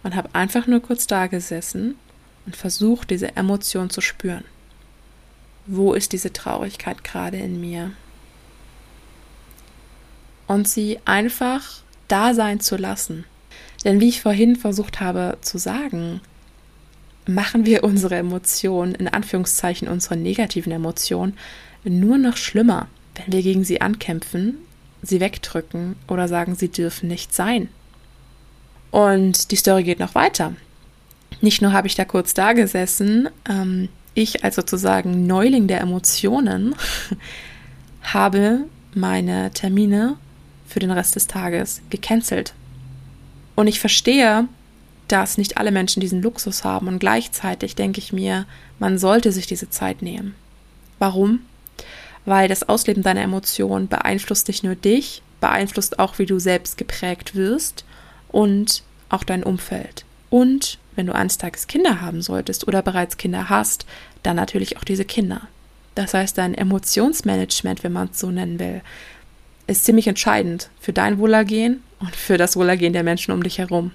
und 0.04 0.16
habe 0.16 0.30
einfach 0.34 0.68
nur 0.68 0.80
kurz 0.80 1.06
da 1.06 1.28
gesessen 1.28 1.96
und 2.46 2.56
versucht, 2.56 3.12
diese 3.12 3.36
Emotion 3.36 3.90
zu 3.90 4.02
spüren 4.02 4.44
wo 5.66 5.94
ist 5.94 6.12
diese 6.12 6.34
Traurigkeit 6.34 7.04
gerade 7.04 7.38
in 7.38 7.60
mir? 7.62 7.92
Und 10.52 10.68
sie 10.68 11.00
einfach 11.06 11.64
da 12.10 12.34
sein 12.34 12.60
zu 12.60 12.76
lassen. 12.76 13.24
Denn 13.86 14.02
wie 14.02 14.10
ich 14.10 14.20
vorhin 14.22 14.58
versucht 14.58 15.00
habe 15.00 15.38
zu 15.40 15.58
sagen, 15.58 16.20
machen 17.26 17.66
wir 17.66 17.86
unsere 17.86 18.18
Emotionen, 18.18 18.94
in 18.94 19.08
Anführungszeichen 19.08 19.88
unsere 19.88 20.18
negativen 20.18 20.74
Emotionen, 20.74 21.38
nur 21.86 22.18
noch 22.18 22.36
schlimmer, 22.36 22.90
wenn 23.16 23.32
wir 23.32 23.42
gegen 23.44 23.64
sie 23.64 23.80
ankämpfen, 23.80 24.58
sie 25.02 25.22
wegdrücken 25.22 25.96
oder 26.10 26.28
sagen, 26.28 26.56
sie 26.56 26.68
dürfen 26.68 27.08
nicht 27.08 27.34
sein. 27.34 27.70
Und 28.92 29.52
die 29.52 29.56
Story 29.56 29.84
geht 29.84 30.02
noch 30.02 30.16
weiter. 30.16 30.54
Nicht 31.40 31.62
nur 31.62 31.72
habe 31.72 31.88
ich 31.88 31.96
da 31.96 32.04
kurz 32.04 32.34
da 32.34 32.52
gesessen, 32.52 33.30
ähm, 33.50 33.88
ich 34.16 34.44
als 34.44 34.58
sozusagen 34.58 35.26
Neuling 35.28 35.68
der 35.68 35.80
Emotionen 35.80 36.76
habe 38.02 38.66
meine 38.94 39.52
Termine 39.52 40.18
für 40.72 40.80
den 40.80 40.92
Rest 40.92 41.16
des 41.16 41.28
Tages 41.28 41.82
gecancelt. 41.90 42.54
Und 43.56 43.68
ich 43.68 43.80
verstehe, 43.80 44.48
dass 45.08 45.38
nicht 45.38 45.58
alle 45.58 45.72
Menschen 45.72 46.00
diesen 46.00 46.22
Luxus 46.22 46.64
haben 46.64 46.88
und 46.88 47.00
gleichzeitig 47.00 47.76
denke 47.76 48.00
ich 48.00 48.14
mir, 48.14 48.46
man 48.80 48.98
sollte 48.98 49.32
sich 49.32 49.46
diese 49.46 49.70
Zeit 49.70 50.02
nehmen. 50.02 50.36
Warum? 51.00 51.42
Weil 52.26 52.48
das 52.48 52.68
Ausleben 52.68 53.04
deiner 53.04 53.22
Emotionen 53.22 53.88
beeinflusst 53.88 54.48
nicht 54.48 54.64
nur 54.64 54.76
dich, 54.76 55.22
beeinflusst 55.42 56.00
auch, 56.00 56.18
wie 56.20 56.26
du 56.26 56.40
selbst 56.40 56.78
geprägt 56.78 57.36
wirst 57.36 57.84
und 58.30 58.84
auch 59.10 59.24
dein 59.24 59.44
Umfeld. 59.44 60.06
Und 60.30 60.78
wenn 60.96 61.08
du 61.08 61.16
eines 61.16 61.38
Tages 61.38 61.68
Kinder 61.68 62.02
haben 62.02 62.22
solltest 62.22 62.68
oder 62.68 62.82
bereits 62.82 63.18
Kinder 63.18 63.50
hast, 63.50 63.86
dann 64.24 64.36
natürlich 64.36 64.78
auch 64.78 64.84
diese 64.84 65.06
Kinder. 65.06 65.42
Das 65.96 66.14
heißt, 66.14 66.38
dein 66.38 66.54
Emotionsmanagement, 66.54 67.84
wenn 67.84 67.92
man 67.92 68.10
es 68.12 68.20
so 68.20 68.32
nennen 68.32 68.60
will, 68.60 68.82
ist 69.72 69.86
ziemlich 69.86 70.08
entscheidend 70.08 70.70
für 70.80 70.94
dein 70.94 71.18
Wohlergehen 71.18 71.82
und 72.00 72.16
für 72.16 72.38
das 72.38 72.56
Wohlergehen 72.56 72.94
der 72.94 73.04
Menschen 73.04 73.32
um 73.32 73.42
dich 73.42 73.58
herum. 73.58 73.92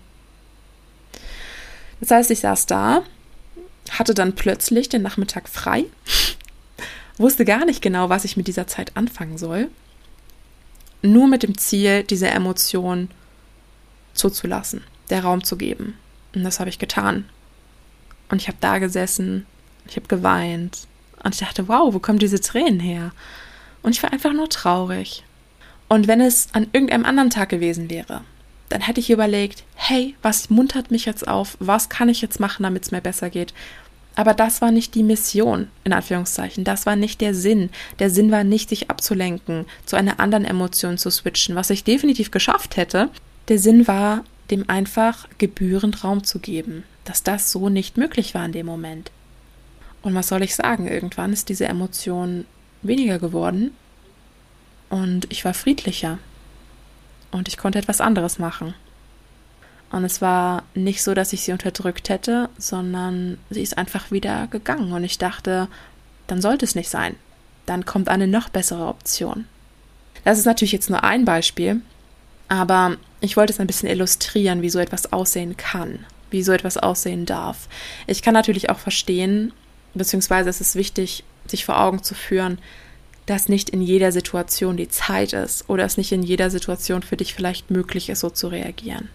Das 2.01 2.11
heißt, 2.11 2.31
ich 2.31 2.41
saß 2.41 2.67
da, 2.67 3.03
hatte 3.91 4.15
dann 4.15 4.35
plötzlich 4.35 4.89
den 4.89 5.03
Nachmittag 5.03 5.49
frei, 5.49 5.85
wusste 7.19 7.45
gar 7.45 7.65
nicht 7.65 7.83
genau, 7.83 8.09
was 8.09 8.25
ich 8.25 8.37
mit 8.37 8.49
dieser 8.49 8.67
Zeit 8.67 8.97
anfangen 8.97 9.39
soll, 9.39 9.69
nur 11.03 11.29
mit 11.29 11.43
dem 11.43 11.57
Ziel, 11.57 12.03
diese 12.03 12.29
Emotion 12.29 13.09
zuzulassen, 14.15 14.83
der 15.11 15.25
Raum 15.25 15.45
zu 15.45 15.57
geben. 15.57 15.97
Und 16.35 16.43
das 16.43 16.59
habe 16.59 16.71
ich 16.71 16.79
getan. 16.79 17.29
Und 18.29 18.43
ich 18.43 18.49
habe 18.49 18.59
da 18.61 18.79
gesessen, 18.79 19.47
ich 19.87 19.97
habe 19.97 20.09
geweint. 20.09 20.87
Und 21.23 21.35
ich 21.35 21.41
dachte, 21.41 21.69
wow, 21.69 21.93
wo 21.95 21.99
kommen 21.99 22.19
diese 22.19 22.41
Tränen 22.41 22.81
her? 22.81 23.13
Und 23.83 23.95
ich 23.95 24.03
war 24.03 24.13
einfach 24.13 24.33
nur 24.33 24.49
traurig. 24.49 25.23
Und 25.89 26.09
wenn 26.09 26.21
es 26.21 26.49
an 26.53 26.67
irgendeinem 26.73 27.05
anderen 27.05 27.31
Tag 27.31 27.49
gewesen 27.49 27.91
wäre, 27.91 28.23
dann 28.69 28.81
hätte 28.81 29.01
ich 29.01 29.11
überlegt, 29.11 29.65
hey, 29.75 30.17
was 30.23 30.51
muntert 30.51 30.91
mich 30.91 31.05
jetzt 31.05 31.27
auf? 31.29 31.57
Was 31.61 31.89
kann 31.89 32.09
ich 32.09 32.21
jetzt 32.21 32.41
machen, 32.41 32.65
damit 32.65 32.85
es 32.85 32.91
mir 32.91 33.01
besser 33.01 33.31
geht? 33.31 33.55
Aber 34.17 34.33
das 34.35 34.63
war 34.63 34.71
nicht 34.71 34.95
die 34.95 35.03
Mission, 35.03 35.69
in 35.85 35.93
Anführungszeichen. 35.93 36.65
Das 36.65 36.87
war 36.87 36.97
nicht 36.97 37.21
der 37.21 37.35
Sinn. 37.35 37.69
Der 37.99 38.11
Sinn 38.11 38.31
war 38.31 38.45
nicht, 38.45 38.71
sich 38.71 38.91
abzulenken, 38.91 39.67
zu 39.85 39.95
einer 39.97 40.19
anderen 40.19 40.47
Emotion 40.47 40.97
zu 40.97 41.11
switchen, 41.11 41.55
was 41.55 41.71
ich 41.71 41.85
definitiv 41.85 42.31
geschafft 42.31 42.77
hätte. 42.77 43.11
Der 43.49 43.59
Sinn 43.59 43.87
war, 43.87 44.25
dem 44.51 44.69
einfach 44.69 45.29
gebührend 45.39 46.03
Raum 46.03 46.25
zu 46.25 46.39
geben, 46.39 46.85
dass 47.05 47.23
das 47.23 47.53
so 47.53 47.69
nicht 47.69 47.99
möglich 47.99 48.35
war 48.35 48.45
in 48.47 48.53
dem 48.53 48.67
Moment. 48.67 49.11
Und 50.03 50.15
was 50.15 50.29
soll 50.29 50.43
ich 50.43 50.55
sagen, 50.55 50.89
irgendwann 50.89 51.33
ist 51.33 51.49
diese 51.49 51.67
Emotion 51.67 52.47
weniger 52.83 53.19
geworden 53.19 53.73
und 54.89 55.27
ich 55.31 55.45
war 55.45 55.55
friedlicher 55.55 56.19
und 57.31 57.49
ich 57.49 57.57
konnte 57.57 57.79
etwas 57.79 58.01
anderes 58.01 58.39
machen. 58.39 58.75
Und 59.91 60.05
es 60.05 60.21
war 60.21 60.65
nicht 60.75 61.03
so, 61.03 61.15
dass 61.15 61.33
ich 61.33 61.43
sie 61.43 61.53
unterdrückt 61.53 62.09
hätte, 62.09 62.49
sondern 62.59 63.39
sie 63.51 63.63
ist 63.63 63.79
einfach 63.79 64.11
wieder 64.11 64.47
gegangen 64.49 64.93
und 64.93 65.05
ich 65.05 65.19
dachte, 65.19 65.69
dann 66.27 66.41
sollte 66.41 66.65
es 66.65 66.75
nicht 66.75 66.89
sein. 66.89 67.15
Dann 67.67 67.85
kommt 67.85 68.09
eine 68.09 68.27
noch 68.27 68.49
bessere 68.49 68.87
Option. 68.87 69.47
Das 70.25 70.39
ist 70.39 70.45
natürlich 70.45 70.73
jetzt 70.73 70.91
nur 70.91 71.05
ein 71.05 71.25
Beispiel, 71.25 71.81
aber 72.49 72.97
ich 73.21 73.37
wollte 73.37 73.53
es 73.53 73.61
ein 73.61 73.67
bisschen 73.67 73.89
illustrieren, 73.89 74.63
wie 74.63 74.71
so 74.71 74.79
etwas 74.79 75.13
aussehen 75.13 75.57
kann, 75.57 76.05
wie 76.31 76.43
so 76.43 76.53
etwas 76.53 76.77
aussehen 76.77 77.27
darf. 77.27 77.69
Ich 78.07 78.23
kann 78.23 78.35
natürlich 78.35 78.71
auch 78.71 78.79
verstehen, 78.79 79.53
beziehungsweise 79.95 80.51
es 80.51 80.61
ist 80.61 80.75
wichtig, 80.75 81.25
sich 81.47 81.65
vor 81.65 81.81
Augen 81.81 82.03
zu 82.03 82.15
führen, 82.15 82.59
dass 83.27 83.49
nicht 83.49 83.71
in 83.71 83.83
jeder 83.83 84.13
Situation 84.13 84.77
die 84.77 84.89
Zeit 84.89 85.33
ist 85.33 85.69
oder 85.69 85.85
es 85.85 85.97
nicht 85.97 86.13
in 86.13 86.23
jeder 86.23 86.51
Situation 86.51 87.03
für 87.03 87.17
dich 87.17 87.35
vielleicht 87.35 87.71
möglich 87.71 88.09
ist, 88.09 88.21
so 88.21 88.31
zu 88.31 88.49
reagieren. 88.49 89.09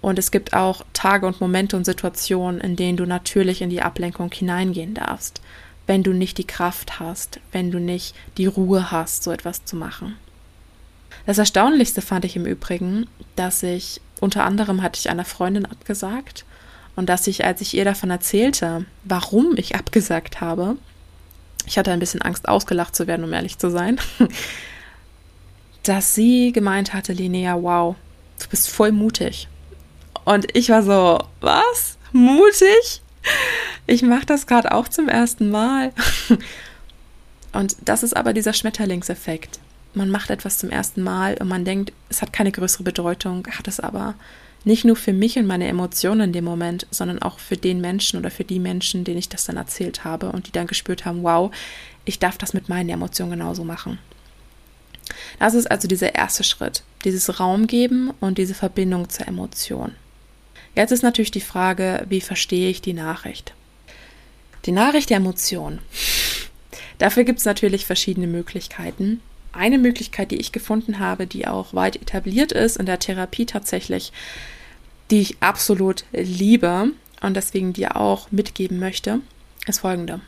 Und 0.00 0.18
es 0.18 0.30
gibt 0.30 0.52
auch 0.52 0.84
Tage 0.92 1.26
und 1.26 1.40
Momente 1.40 1.76
und 1.76 1.84
Situationen, 1.84 2.60
in 2.60 2.76
denen 2.76 2.96
du 2.96 3.06
natürlich 3.06 3.62
in 3.62 3.70
die 3.70 3.82
Ablenkung 3.82 4.30
hineingehen 4.30 4.94
darfst, 4.94 5.40
wenn 5.86 6.02
du 6.02 6.12
nicht 6.12 6.38
die 6.38 6.46
Kraft 6.46 7.00
hast, 7.00 7.40
wenn 7.50 7.70
du 7.70 7.80
nicht 7.80 8.14
die 8.36 8.46
Ruhe 8.46 8.92
hast, 8.92 9.24
so 9.24 9.32
etwas 9.32 9.64
zu 9.64 9.74
machen. 9.74 10.16
Das 11.26 11.38
Erstaunlichste 11.38 12.00
fand 12.00 12.24
ich 12.24 12.36
im 12.36 12.46
Übrigen, 12.46 13.06
dass 13.36 13.62
ich 13.62 14.00
unter 14.20 14.44
anderem 14.44 14.82
hatte 14.82 14.98
ich 14.98 15.10
einer 15.10 15.24
Freundin 15.24 15.66
abgesagt 15.66 16.44
und 16.96 17.08
dass 17.08 17.26
ich, 17.26 17.44
als 17.44 17.60
ich 17.60 17.74
ihr 17.74 17.84
davon 17.84 18.10
erzählte, 18.10 18.84
warum 19.04 19.56
ich 19.56 19.76
abgesagt 19.76 20.40
habe, 20.40 20.76
ich 21.68 21.78
hatte 21.78 21.92
ein 21.92 22.00
bisschen 22.00 22.22
Angst, 22.22 22.48
ausgelacht 22.48 22.96
zu 22.96 23.06
werden, 23.06 23.24
um 23.24 23.32
ehrlich 23.32 23.58
zu 23.58 23.70
sein, 23.70 24.00
dass 25.82 26.14
sie 26.14 26.52
gemeint 26.52 26.94
hatte, 26.94 27.12
Linnea, 27.12 27.56
wow, 27.60 27.94
du 28.40 28.48
bist 28.48 28.70
voll 28.70 28.90
mutig. 28.90 29.48
Und 30.24 30.56
ich 30.56 30.70
war 30.70 30.82
so, 30.82 31.22
was? 31.40 31.98
Mutig? 32.12 33.02
Ich 33.86 34.02
mache 34.02 34.26
das 34.26 34.46
gerade 34.46 34.72
auch 34.72 34.88
zum 34.88 35.08
ersten 35.08 35.50
Mal. 35.50 35.92
Und 37.52 37.76
das 37.82 38.02
ist 38.02 38.16
aber 38.16 38.32
dieser 38.32 38.52
Schmetterlingseffekt. 38.52 39.58
Man 39.94 40.10
macht 40.10 40.30
etwas 40.30 40.58
zum 40.58 40.70
ersten 40.70 41.02
Mal 41.02 41.34
und 41.40 41.48
man 41.48 41.64
denkt, 41.64 41.92
es 42.10 42.20
hat 42.20 42.32
keine 42.32 42.52
größere 42.52 42.82
Bedeutung, 42.82 43.46
hat 43.50 43.66
es 43.66 43.80
aber. 43.80 44.14
Nicht 44.68 44.84
nur 44.84 44.96
für 44.96 45.14
mich 45.14 45.38
und 45.38 45.46
meine 45.46 45.66
Emotionen 45.66 46.20
in 46.20 46.32
dem 46.34 46.44
Moment, 46.44 46.86
sondern 46.90 47.22
auch 47.22 47.38
für 47.38 47.56
den 47.56 47.80
Menschen 47.80 48.18
oder 48.18 48.30
für 48.30 48.44
die 48.44 48.58
Menschen, 48.58 49.02
denen 49.02 49.16
ich 49.16 49.30
das 49.30 49.46
dann 49.46 49.56
erzählt 49.56 50.04
habe 50.04 50.30
und 50.30 50.46
die 50.46 50.52
dann 50.52 50.66
gespürt 50.66 51.06
haben, 51.06 51.22
wow, 51.22 51.50
ich 52.04 52.18
darf 52.18 52.36
das 52.36 52.52
mit 52.52 52.68
meinen 52.68 52.90
Emotionen 52.90 53.30
genauso 53.30 53.64
machen. 53.64 53.98
Das 55.38 55.54
ist 55.54 55.70
also 55.70 55.88
dieser 55.88 56.14
erste 56.14 56.44
Schritt, 56.44 56.82
dieses 57.06 57.40
Raum 57.40 57.66
geben 57.66 58.12
und 58.20 58.36
diese 58.36 58.52
Verbindung 58.52 59.08
zur 59.08 59.26
Emotion. 59.26 59.94
Jetzt 60.74 60.90
ist 60.90 61.02
natürlich 61.02 61.30
die 61.30 61.40
Frage, 61.40 62.04
wie 62.10 62.20
verstehe 62.20 62.68
ich 62.68 62.82
die 62.82 62.92
Nachricht? 62.92 63.54
Die 64.66 64.72
Nachricht 64.72 65.08
der 65.08 65.16
Emotion. 65.16 65.78
Dafür 66.98 67.24
gibt 67.24 67.38
es 67.38 67.46
natürlich 67.46 67.86
verschiedene 67.86 68.26
Möglichkeiten. 68.26 69.22
Eine 69.50 69.78
Möglichkeit, 69.78 70.30
die 70.30 70.36
ich 70.36 70.52
gefunden 70.52 70.98
habe, 70.98 71.26
die 71.26 71.46
auch 71.46 71.72
weit 71.72 71.96
etabliert 71.96 72.52
ist 72.52 72.76
in 72.76 72.84
der 72.84 72.98
Therapie 72.98 73.46
tatsächlich, 73.46 74.12
die 75.10 75.20
ich 75.20 75.36
absolut 75.40 76.04
liebe 76.12 76.92
und 77.20 77.34
deswegen 77.34 77.72
dir 77.72 77.96
auch 77.96 78.30
mitgeben 78.30 78.78
möchte, 78.78 79.20
ist 79.66 79.80
folgende. 79.80 80.20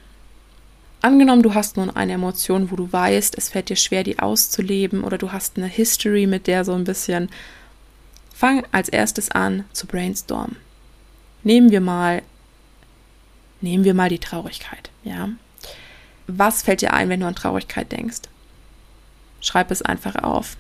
Angenommen, 1.03 1.43
du 1.43 1.55
hast 1.55 1.77
nun 1.77 1.89
eine 1.89 2.13
Emotion, 2.13 2.71
wo 2.71 2.77
du 2.77 2.93
weißt, 2.93 3.37
es 3.39 3.49
fällt 3.49 3.71
dir 3.71 3.77
schwer, 3.77 4.03
die 4.05 4.19
auszuleben 4.19 5.03
oder 5.03 5.17
du 5.17 5.33
hast 5.33 5.57
eine 5.57 5.67
History, 5.67 6.27
mit 6.27 6.47
der 6.47 6.65
so 6.65 6.73
ein 6.75 6.85
bisschen 6.85 7.31
Fang 8.35 8.65
als 8.73 8.89
erstes 8.89 9.31
an 9.31 9.65
zu 9.73 9.87
brainstormen. 9.87 10.57
Nehmen 11.43 11.71
wir 11.71 11.81
mal, 11.81 12.23
nehmen 13.61 13.85
wir 13.85 13.95
mal 13.95 14.09
die 14.09 14.19
Traurigkeit, 14.19 14.91
ja. 15.05 15.29
Was 16.27 16.63
fällt 16.63 16.81
dir 16.81 16.93
ein, 16.93 17.09
wenn 17.09 17.21
du 17.21 17.27
an 17.27 17.35
Traurigkeit 17.35 17.93
denkst? 17.93 18.23
Schreib 19.41 19.71
es 19.71 19.83
einfach 19.83 20.17
auf. 20.17 20.57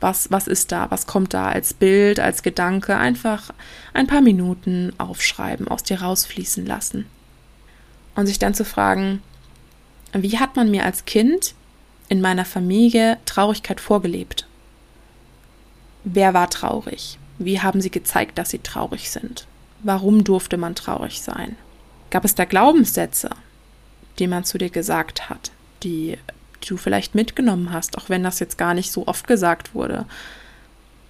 Was, 0.00 0.30
was 0.30 0.46
ist 0.46 0.70
da? 0.70 0.90
Was 0.90 1.06
kommt 1.06 1.34
da 1.34 1.48
als 1.48 1.74
Bild, 1.74 2.20
als 2.20 2.42
Gedanke? 2.42 2.96
Einfach 2.96 3.50
ein 3.94 4.06
paar 4.06 4.20
Minuten 4.20 4.92
aufschreiben, 4.98 5.68
aus 5.68 5.82
dir 5.82 6.02
rausfließen 6.02 6.64
lassen. 6.64 7.06
Und 8.14 8.26
sich 8.26 8.38
dann 8.38 8.54
zu 8.54 8.64
fragen, 8.64 9.22
wie 10.12 10.38
hat 10.38 10.56
man 10.56 10.70
mir 10.70 10.84
als 10.84 11.04
Kind 11.04 11.54
in 12.08 12.20
meiner 12.20 12.44
Familie 12.44 13.18
Traurigkeit 13.26 13.80
vorgelebt? 13.80 14.46
Wer 16.04 16.32
war 16.32 16.48
traurig? 16.48 17.18
Wie 17.38 17.60
haben 17.60 17.80
sie 17.80 17.90
gezeigt, 17.90 18.38
dass 18.38 18.50
sie 18.50 18.60
traurig 18.60 19.10
sind? 19.10 19.46
Warum 19.82 20.24
durfte 20.24 20.56
man 20.56 20.74
traurig 20.74 21.22
sein? 21.22 21.56
Gab 22.10 22.24
es 22.24 22.34
da 22.34 22.44
Glaubenssätze, 22.44 23.30
die 24.18 24.26
man 24.26 24.44
zu 24.44 24.58
dir 24.58 24.70
gesagt 24.70 25.28
hat, 25.28 25.52
die 25.82 26.18
du 26.60 26.76
vielleicht 26.76 27.14
mitgenommen 27.14 27.72
hast, 27.72 27.98
auch 27.98 28.08
wenn 28.08 28.22
das 28.22 28.40
jetzt 28.40 28.58
gar 28.58 28.74
nicht 28.74 28.92
so 28.92 29.06
oft 29.06 29.26
gesagt 29.26 29.74
wurde? 29.74 30.06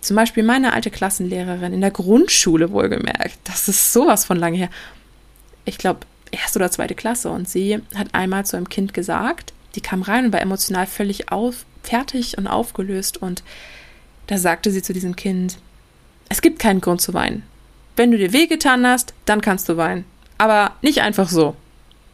Zum 0.00 0.16
Beispiel 0.16 0.42
meine 0.42 0.72
alte 0.72 0.90
Klassenlehrerin 0.90 1.72
in 1.72 1.80
der 1.80 1.90
Grundschule 1.90 2.70
wohlgemerkt. 2.70 3.38
Das 3.44 3.68
ist 3.68 3.92
sowas 3.92 4.24
von 4.24 4.36
lange 4.36 4.56
her. 4.56 4.70
Ich 5.64 5.78
glaube, 5.78 6.00
erste 6.30 6.58
oder 6.58 6.70
zweite 6.70 6.94
Klasse. 6.94 7.30
Und 7.30 7.48
sie 7.48 7.80
hat 7.94 8.14
einmal 8.14 8.46
zu 8.46 8.56
einem 8.56 8.68
Kind 8.68 8.94
gesagt, 8.94 9.52
die 9.74 9.80
kam 9.80 10.02
rein 10.02 10.26
und 10.26 10.32
war 10.32 10.40
emotional 10.40 10.86
völlig 10.86 11.32
auf, 11.32 11.64
fertig 11.82 12.38
und 12.38 12.46
aufgelöst 12.46 13.16
und 13.16 13.42
da 14.26 14.36
sagte 14.36 14.70
sie 14.70 14.82
zu 14.82 14.92
diesem 14.92 15.16
Kind, 15.16 15.58
es 16.28 16.42
gibt 16.42 16.58
keinen 16.58 16.80
Grund 16.80 17.00
zu 17.00 17.14
weinen. 17.14 17.42
Wenn 17.96 18.10
du 18.10 18.18
dir 18.18 18.32
wehgetan 18.32 18.86
hast, 18.86 19.14
dann 19.24 19.40
kannst 19.40 19.68
du 19.68 19.76
weinen. 19.76 20.04
Aber 20.36 20.72
nicht 20.82 21.00
einfach 21.00 21.28
so. 21.28 21.56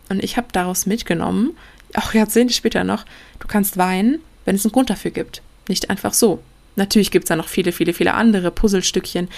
Und 0.08 0.22
ich 0.22 0.36
habe 0.36 0.46
daraus 0.52 0.86
mitgenommen, 0.86 1.56
auch 1.94 2.14
Jahrzehnte 2.14 2.54
später 2.54 2.84
noch, 2.84 3.04
du 3.38 3.46
kannst 3.46 3.76
weinen, 3.76 4.20
wenn 4.44 4.56
es 4.56 4.64
einen 4.64 4.72
Grund 4.72 4.90
dafür 4.90 5.10
gibt. 5.10 5.42
Nicht 5.68 5.90
einfach 5.90 6.12
so. 6.12 6.42
Natürlich 6.76 7.10
gibt 7.10 7.24
es 7.24 7.28
da 7.28 7.36
noch 7.36 7.48
viele, 7.48 7.72
viele, 7.72 7.92
viele 7.92 8.14
andere 8.14 8.50
Puzzlestückchen, 8.50 9.28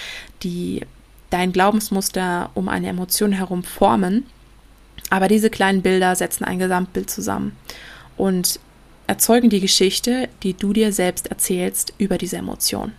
die 0.43 0.81
dein 1.29 1.51
Glaubensmuster 1.51 2.49
um 2.53 2.67
eine 2.69 2.87
Emotion 2.87 3.31
herum 3.31 3.63
formen. 3.63 4.25
Aber 5.09 5.27
diese 5.27 5.49
kleinen 5.49 5.81
Bilder 5.81 6.15
setzen 6.15 6.43
ein 6.43 6.59
Gesamtbild 6.59 7.09
zusammen. 7.09 7.55
Und 8.17 8.59
erzeugen 9.05 9.49
die 9.49 9.61
Geschichte, 9.61 10.29
die 10.43 10.53
du 10.53 10.73
dir 10.73 10.91
selbst 10.91 11.27
erzählst 11.27 11.93
über 11.97 12.17
diese 12.17 12.37
Emotion. 12.37 12.91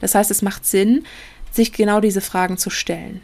Das 0.00 0.14
heißt, 0.14 0.30
es 0.30 0.42
macht 0.42 0.66
Sinn, 0.66 1.04
sich 1.50 1.72
genau 1.72 2.00
diese 2.00 2.20
Fragen 2.20 2.58
zu 2.58 2.70
stellen. 2.70 3.22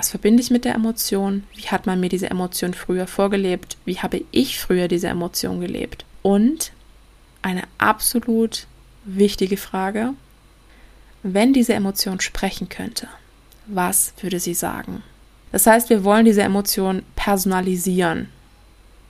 Was 0.00 0.08
verbinde 0.08 0.42
ich 0.42 0.50
mit 0.50 0.64
der 0.64 0.74
Emotion? 0.74 1.44
Wie 1.54 1.68
hat 1.68 1.84
man 1.84 2.00
mir 2.00 2.08
diese 2.08 2.30
Emotion 2.30 2.72
früher 2.72 3.06
vorgelebt? 3.06 3.76
Wie 3.84 3.98
habe 3.98 4.24
ich 4.30 4.58
früher 4.58 4.88
diese 4.88 5.08
Emotion 5.08 5.60
gelebt? 5.60 6.06
Und 6.22 6.72
eine 7.42 7.64
absolut 7.76 8.66
wichtige 9.04 9.58
Frage, 9.58 10.14
wenn 11.22 11.52
diese 11.52 11.74
Emotion 11.74 12.18
sprechen 12.18 12.70
könnte, 12.70 13.08
was 13.66 14.14
würde 14.22 14.40
sie 14.40 14.54
sagen? 14.54 15.02
Das 15.52 15.66
heißt, 15.66 15.90
wir 15.90 16.02
wollen 16.02 16.24
diese 16.24 16.44
Emotion 16.44 17.02
personalisieren 17.14 18.28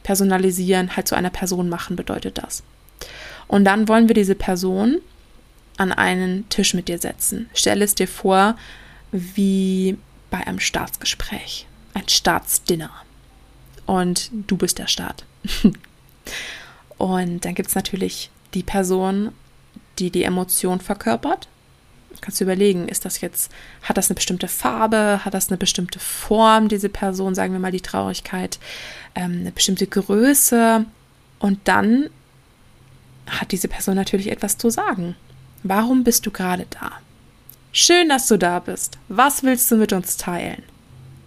personalisieren, 0.03 0.97
halt 0.97 1.07
zu 1.07 1.15
einer 1.15 1.31
Person 1.31 1.69
machen, 1.69 1.95
bedeutet 1.95 2.39
das. 2.39 2.65
Und 3.47 3.65
dann 3.65 3.87
wollen 3.87 4.09
wir 4.09 4.15
diese 4.17 4.35
Person 4.35 4.97
an 5.77 5.93
einen 5.93 6.49
Tisch 6.49 6.75
mit 6.75 6.89
dir 6.89 6.99
setzen. 6.99 7.49
Stell 7.55 7.81
es 7.81 7.95
dir 7.95 8.09
vor, 8.09 8.57
wie 9.13 9.97
bei 10.31 10.47
einem 10.47 10.61
Staatsgespräch, 10.61 11.67
ein 11.95 12.09
Staatsdinner. 12.09 12.91
Und 13.87 14.31
du 14.33 14.57
bist 14.57 14.79
der 14.79 14.87
Staat. 14.87 15.25
Und 16.99 17.45
dann 17.45 17.55
gibt 17.55 17.69
es 17.69 17.75
natürlich 17.75 18.31
die 18.55 18.63
Person, 18.63 19.33
die 19.99 20.11
die 20.11 20.25
Emotion 20.25 20.81
verkörpert 20.81 21.49
kannst 22.21 22.41
du 22.41 22.45
überlegen, 22.45 22.89
ist 22.89 23.05
das 23.05 23.21
jetzt, 23.21 23.51
hat 23.83 23.97
das 23.97 24.11
eine 24.11 24.15
bestimmte 24.15 24.49
Farbe, 24.49 25.21
hat 25.25 25.35
das 25.35 25.49
eine 25.49 25.57
bestimmte 25.57 25.99
Form, 25.99 26.69
diese 26.69 26.89
Person, 26.89 27.35
sagen 27.35 27.53
wir 27.53 27.61
mal 27.61 27.73
die 27.73 27.81
Traurigkeit, 27.81 28.59
ähm, 29.15 29.41
eine 29.41 29.53
bestimmte 29.53 29.87
Größe 29.87 30.85
und 31.39 31.61
dann 31.65 32.11
hat 33.27 33.53
diese 33.53 33.69
Person 33.69 33.95
natürlich 33.95 34.31
etwas 34.31 34.59
zu 34.59 34.71
sagen. 34.71 35.17
Warum 35.63 36.05
bist 36.05 36.27
du 36.27 36.31
gerade 36.31 36.67
da? 36.71 36.93
Schön, 37.73 38.09
dass 38.09 38.27
du 38.27 38.37
da 38.37 38.59
bist. 38.59 38.99
Was 39.09 39.43
willst 39.43 39.71
du 39.71 39.77
mit 39.77 39.93
uns 39.93 40.17
teilen? 40.17 40.63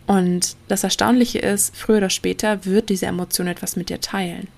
Und 0.08 0.58
das 0.68 0.84
Erstaunliche 0.84 1.40
ist, 1.40 1.76
früher 1.76 1.98
oder 1.98 2.10
später 2.10 2.66
wird 2.66 2.90
diese 2.90 3.06
Emotion 3.06 3.48
etwas 3.48 3.76
mit 3.76 3.90
dir 3.90 4.02
teilen. 4.02 4.50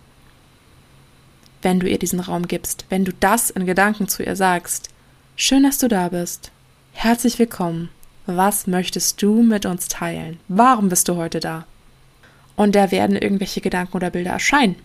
Wenn 1.62 1.80
du 1.80 1.88
ihr 1.88 2.00
diesen 2.00 2.19
Raum 2.19 2.48
gibst, 2.48 2.86
wenn 2.89 3.06
du 3.06 3.13
das 3.13 3.52
in 3.52 3.65
Gedanken 3.65 4.08
zu 4.08 4.24
ihr 4.24 4.36
sagst, 4.36 4.89
Schön, 5.38 5.63
dass 5.63 5.80
du 5.80 5.89
da 5.89 6.08
bist. 6.08 6.50
Herzlich 6.93 7.38
willkommen. 7.38 7.89
Was 8.26 8.67
möchtest 8.67 9.21
du 9.21 9.43
mit 9.43 9.65
uns 9.65 9.89
teilen? 9.89 10.39
Warum 10.48 10.88
bist 10.88 11.10
du 11.10 11.17
heute 11.17 11.41
da? 11.41 11.65
Und 12.56 12.74
da 12.74 12.89
werden 12.89 13.17
irgendwelche 13.17 13.60
Gedanken 13.60 13.98
oder 13.98 14.12
Bilder 14.12 14.32
erscheinen. 14.32 14.78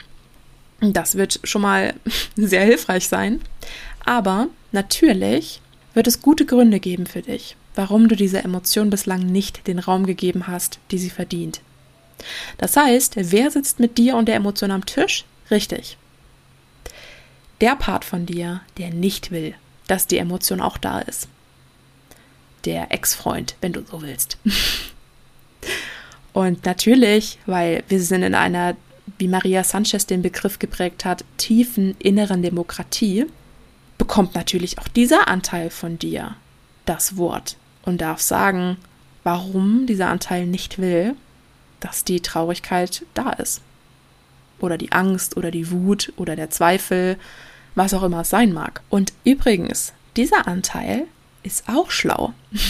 Das 0.80 1.14
wird 1.14 1.38
schon 1.44 1.62
mal 1.62 1.94
sehr 2.36 2.64
hilfreich 2.64 3.06
sein. 3.06 3.40
Aber 4.04 4.48
natürlich 4.72 5.60
wird 5.94 6.06
es 6.06 6.22
gute 6.22 6.46
Gründe 6.46 6.80
geben 6.80 7.06
für 7.06 7.22
dich, 7.22 7.56
warum 7.74 8.08
du 8.08 8.16
dieser 8.16 8.44
Emotion 8.44 8.90
bislang 8.90 9.26
nicht 9.26 9.66
den 9.66 9.78
Raum 9.78 10.06
gegeben 10.06 10.46
hast, 10.46 10.78
die 10.90 10.98
sie 10.98 11.10
verdient. 11.10 11.60
Das 12.58 12.76
heißt, 12.76 13.14
wer 13.16 13.50
sitzt 13.50 13.80
mit 13.80 13.98
dir 13.98 14.16
und 14.16 14.28
der 14.28 14.36
Emotion 14.36 14.70
am 14.70 14.86
Tisch? 14.86 15.24
Richtig. 15.50 15.96
Der 17.60 17.76
Part 17.76 18.04
von 18.04 18.26
dir, 18.26 18.60
der 18.78 18.90
nicht 18.90 19.30
will, 19.30 19.54
dass 19.86 20.06
die 20.06 20.18
Emotion 20.18 20.60
auch 20.60 20.78
da 20.78 21.00
ist. 21.00 21.28
Der 22.64 22.92
Ex-Freund, 22.92 23.56
wenn 23.60 23.72
du 23.72 23.84
so 23.84 24.02
willst. 24.02 24.38
Und 26.32 26.64
natürlich, 26.64 27.38
weil 27.46 27.82
wir 27.88 28.00
sind 28.00 28.22
in 28.22 28.34
einer 28.34 28.76
wie 29.18 29.28
Maria 29.28 29.64
Sanchez 29.64 30.06
den 30.06 30.22
Begriff 30.22 30.58
geprägt 30.58 31.04
hat, 31.04 31.24
tiefen 31.36 31.96
inneren 31.98 32.42
Demokratie, 32.42 33.26
bekommt 34.00 34.34
natürlich 34.34 34.78
auch 34.78 34.88
dieser 34.88 35.28
Anteil 35.28 35.68
von 35.68 35.98
dir 35.98 36.34
das 36.86 37.18
Wort 37.18 37.58
und 37.82 38.00
darf 38.00 38.18
sagen, 38.18 38.78
warum 39.24 39.84
dieser 39.86 40.08
Anteil 40.08 40.46
nicht 40.46 40.78
will, 40.78 41.14
dass 41.80 42.02
die 42.02 42.20
Traurigkeit 42.20 43.04
da 43.12 43.28
ist. 43.32 43.60
Oder 44.58 44.78
die 44.78 44.92
Angst 44.92 45.36
oder 45.36 45.50
die 45.50 45.70
Wut 45.70 46.14
oder 46.16 46.34
der 46.34 46.48
Zweifel, 46.48 47.18
was 47.74 47.92
auch 47.92 48.02
immer 48.02 48.22
es 48.22 48.30
sein 48.30 48.54
mag. 48.54 48.80
Und 48.88 49.12
übrigens, 49.24 49.92
dieser 50.16 50.48
Anteil 50.48 51.04
ist 51.42 51.68
auch 51.68 51.90
schlau. 51.90 52.32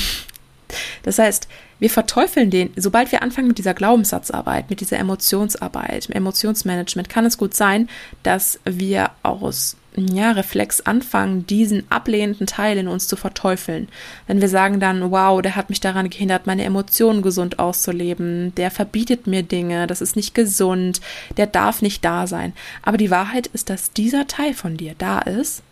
Das 1.03 1.19
heißt, 1.19 1.49
wir 1.81 1.91
verteufeln 1.91 2.49
den, 2.49 2.71
sobald 2.77 3.11
wir 3.11 3.23
anfangen 3.23 3.49
mit 3.49 3.59
dieser 3.59 3.75
Glaubenssatzarbeit, 3.75 4.71
mit 4.71 4.81
dieser 4.81 4.99
Emotionsarbeit, 5.01 6.09
Emotionsmanagement, 6.11 7.09
kann 7.09 7.27
es 7.27 7.39
gut 7.39 7.55
sein, 7.55 7.89
dass 8.23 8.61
wir 8.65 9.11
aus 9.25 9.77
ja, 10.09 10.33
Reflex 10.33 10.81
anfangen, 10.81 11.47
diesen 11.47 11.91
ablehnenden 11.91 12.47
Teil 12.47 12.79
in 12.79 12.89
uns 12.89 13.09
zu 13.09 13.17
verteufeln. 13.17 13.89
Wenn 14.27 14.41
wir 14.41 14.49
sagen 14.49 14.81
dann, 14.81 15.11
wow, 15.11 15.41
der 15.43 15.57
hat 15.57 15.71
mich 15.71 15.81
daran 15.81 16.11
gehindert, 16.11 16.47
meine 16.47 16.65
Emotionen 16.65 17.23
gesund 17.23 17.59
auszuleben, 17.59 18.55
der 18.55 18.71
verbietet 18.71 19.27
mir 19.27 19.43
Dinge, 19.43 19.87
das 19.87 20.01
ist 20.01 20.17
nicht 20.17 20.35
gesund, 20.35 21.01
der 21.37 21.47
darf 21.47 21.83
nicht 21.83 22.05
da 22.05 22.27
sein. 22.27 22.53
Aber 22.83 22.97
die 22.97 23.11
Wahrheit 23.11 23.47
ist, 23.49 23.71
dass 23.71 23.93
dieser 23.93 24.27
Teil 24.27 24.55
von 24.55 24.77
dir 24.77 24.95
da 24.99 25.21
ist, 25.21 25.63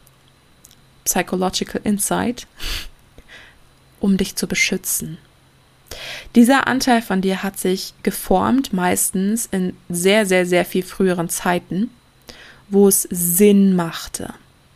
Psychological 1.04 1.80
Insight, 1.84 2.46
um 4.00 4.16
dich 4.16 4.36
zu 4.36 4.46
beschützen. 4.46 5.18
Dieser 6.34 6.66
Anteil 6.66 7.02
von 7.02 7.22
dir 7.22 7.42
hat 7.42 7.58
sich 7.58 7.94
geformt, 8.02 8.72
meistens 8.72 9.46
in 9.46 9.74
sehr, 9.88 10.26
sehr, 10.26 10.44
sehr 10.44 10.64
viel 10.64 10.82
früheren 10.82 11.28
Zeiten, 11.28 11.90
wo 12.68 12.88
es 12.88 13.08
Sinn 13.10 13.74
machte, 13.76 14.32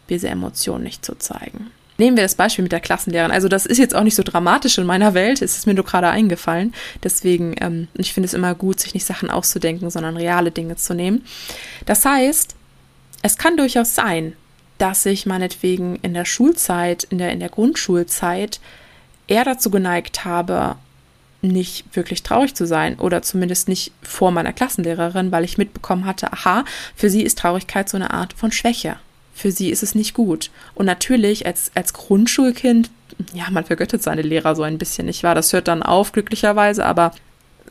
diese 0.09 0.29
Emotionen 0.29 0.85
nicht 0.85 1.05
zu 1.05 1.15
zeigen. 1.19 1.71
Nehmen 1.99 2.17
wir 2.17 2.25
das 2.25 2.35
Beispiel 2.35 2.63
mit 2.63 2.73
der 2.73 2.81
Klassenlehrerin. 2.81 3.31
Also 3.31 3.49
das 3.49 3.67
ist 3.67 3.79
jetzt 3.79 3.95
auch 3.95 4.03
nicht 4.03 4.15
so 4.15 4.23
dramatisch 4.23 4.79
in 4.79 4.87
meiner 4.87 5.15
Welt, 5.15 5.43
es 5.43 5.57
ist 5.57 5.67
mir 5.67 5.75
nur 5.75 5.85
gerade 5.85 6.09
eingefallen. 6.09 6.75
Deswegen, 7.03 7.55
ähm, 7.61 7.89
ich 7.95 8.13
finde 8.13 8.27
es 8.27 8.35
immer 8.35 8.55
gut, 8.55 8.81
sich 8.81 8.95
nicht 8.95 9.07
Sachen 9.07 9.31
auszudenken, 9.31 9.91
sondern 9.91 10.17
reale 10.17 10.51
Dinge 10.51 10.77
zu 10.77 10.95
nehmen. 10.95 11.25
Das 11.87 12.05
heißt, 12.05 12.57
es 13.23 13.37
kann 13.37 13.57
durchaus 13.57 13.95
sein, 13.95 14.33
dass 14.79 15.07
ich 15.07 15.27
meinetwegen 15.27 15.97
in 16.03 16.15
der 16.15 16.25
Schulzeit, 16.25 17.05
in 17.05 17.19
der, 17.19 17.31
in 17.31 17.41
der 17.41 17.51
Grundschulzeit 17.51 18.59
eher 19.29 19.45
dazu 19.45 19.71
geneigt 19.71 20.25
habe, 20.25 20.77
nicht 21.43 21.85
wirklich 21.95 22.23
traurig 22.23 22.55
zu 22.55 22.67
sein 22.67 22.99
oder 22.99 23.23
zumindest 23.23 23.69
nicht 23.69 23.93
vor 24.03 24.31
meiner 24.31 24.53
Klassenlehrerin, 24.53 25.33
weil 25.33 25.45
ich 25.45 25.59
mitbekommen 25.59 26.07
hatte, 26.07 26.33
aha, 26.33 26.65
für 26.95 27.11
sie 27.11 27.23
ist 27.23 27.39
Traurigkeit 27.39 27.89
so 27.89 27.97
eine 27.97 28.13
Art 28.13 28.33
von 28.33 28.53
Schwäche. 28.53 28.97
Für 29.35 29.51
sie 29.51 29.71
ist 29.71 29.83
es 29.83 29.95
nicht 29.95 30.15
gut. 30.15 30.51
Und 30.75 30.87
natürlich 30.87 31.47
als, 31.47 31.73
als 31.75 31.93
Grundschulkind, 31.93 32.91
ja, 33.35 33.45
man 33.51 33.65
vergöttet 33.65 34.03
seine 34.03 34.23
Lehrer 34.23 34.55
so 34.55 34.63
ein 34.63 34.79
bisschen, 34.79 35.07
nicht 35.07 35.23
wahr? 35.23 35.35
Das 35.35 35.53
hört 35.53 35.69
dann 35.69 35.83
auf, 35.83 36.13
glücklicherweise, 36.13 36.87
aber 36.87 37.13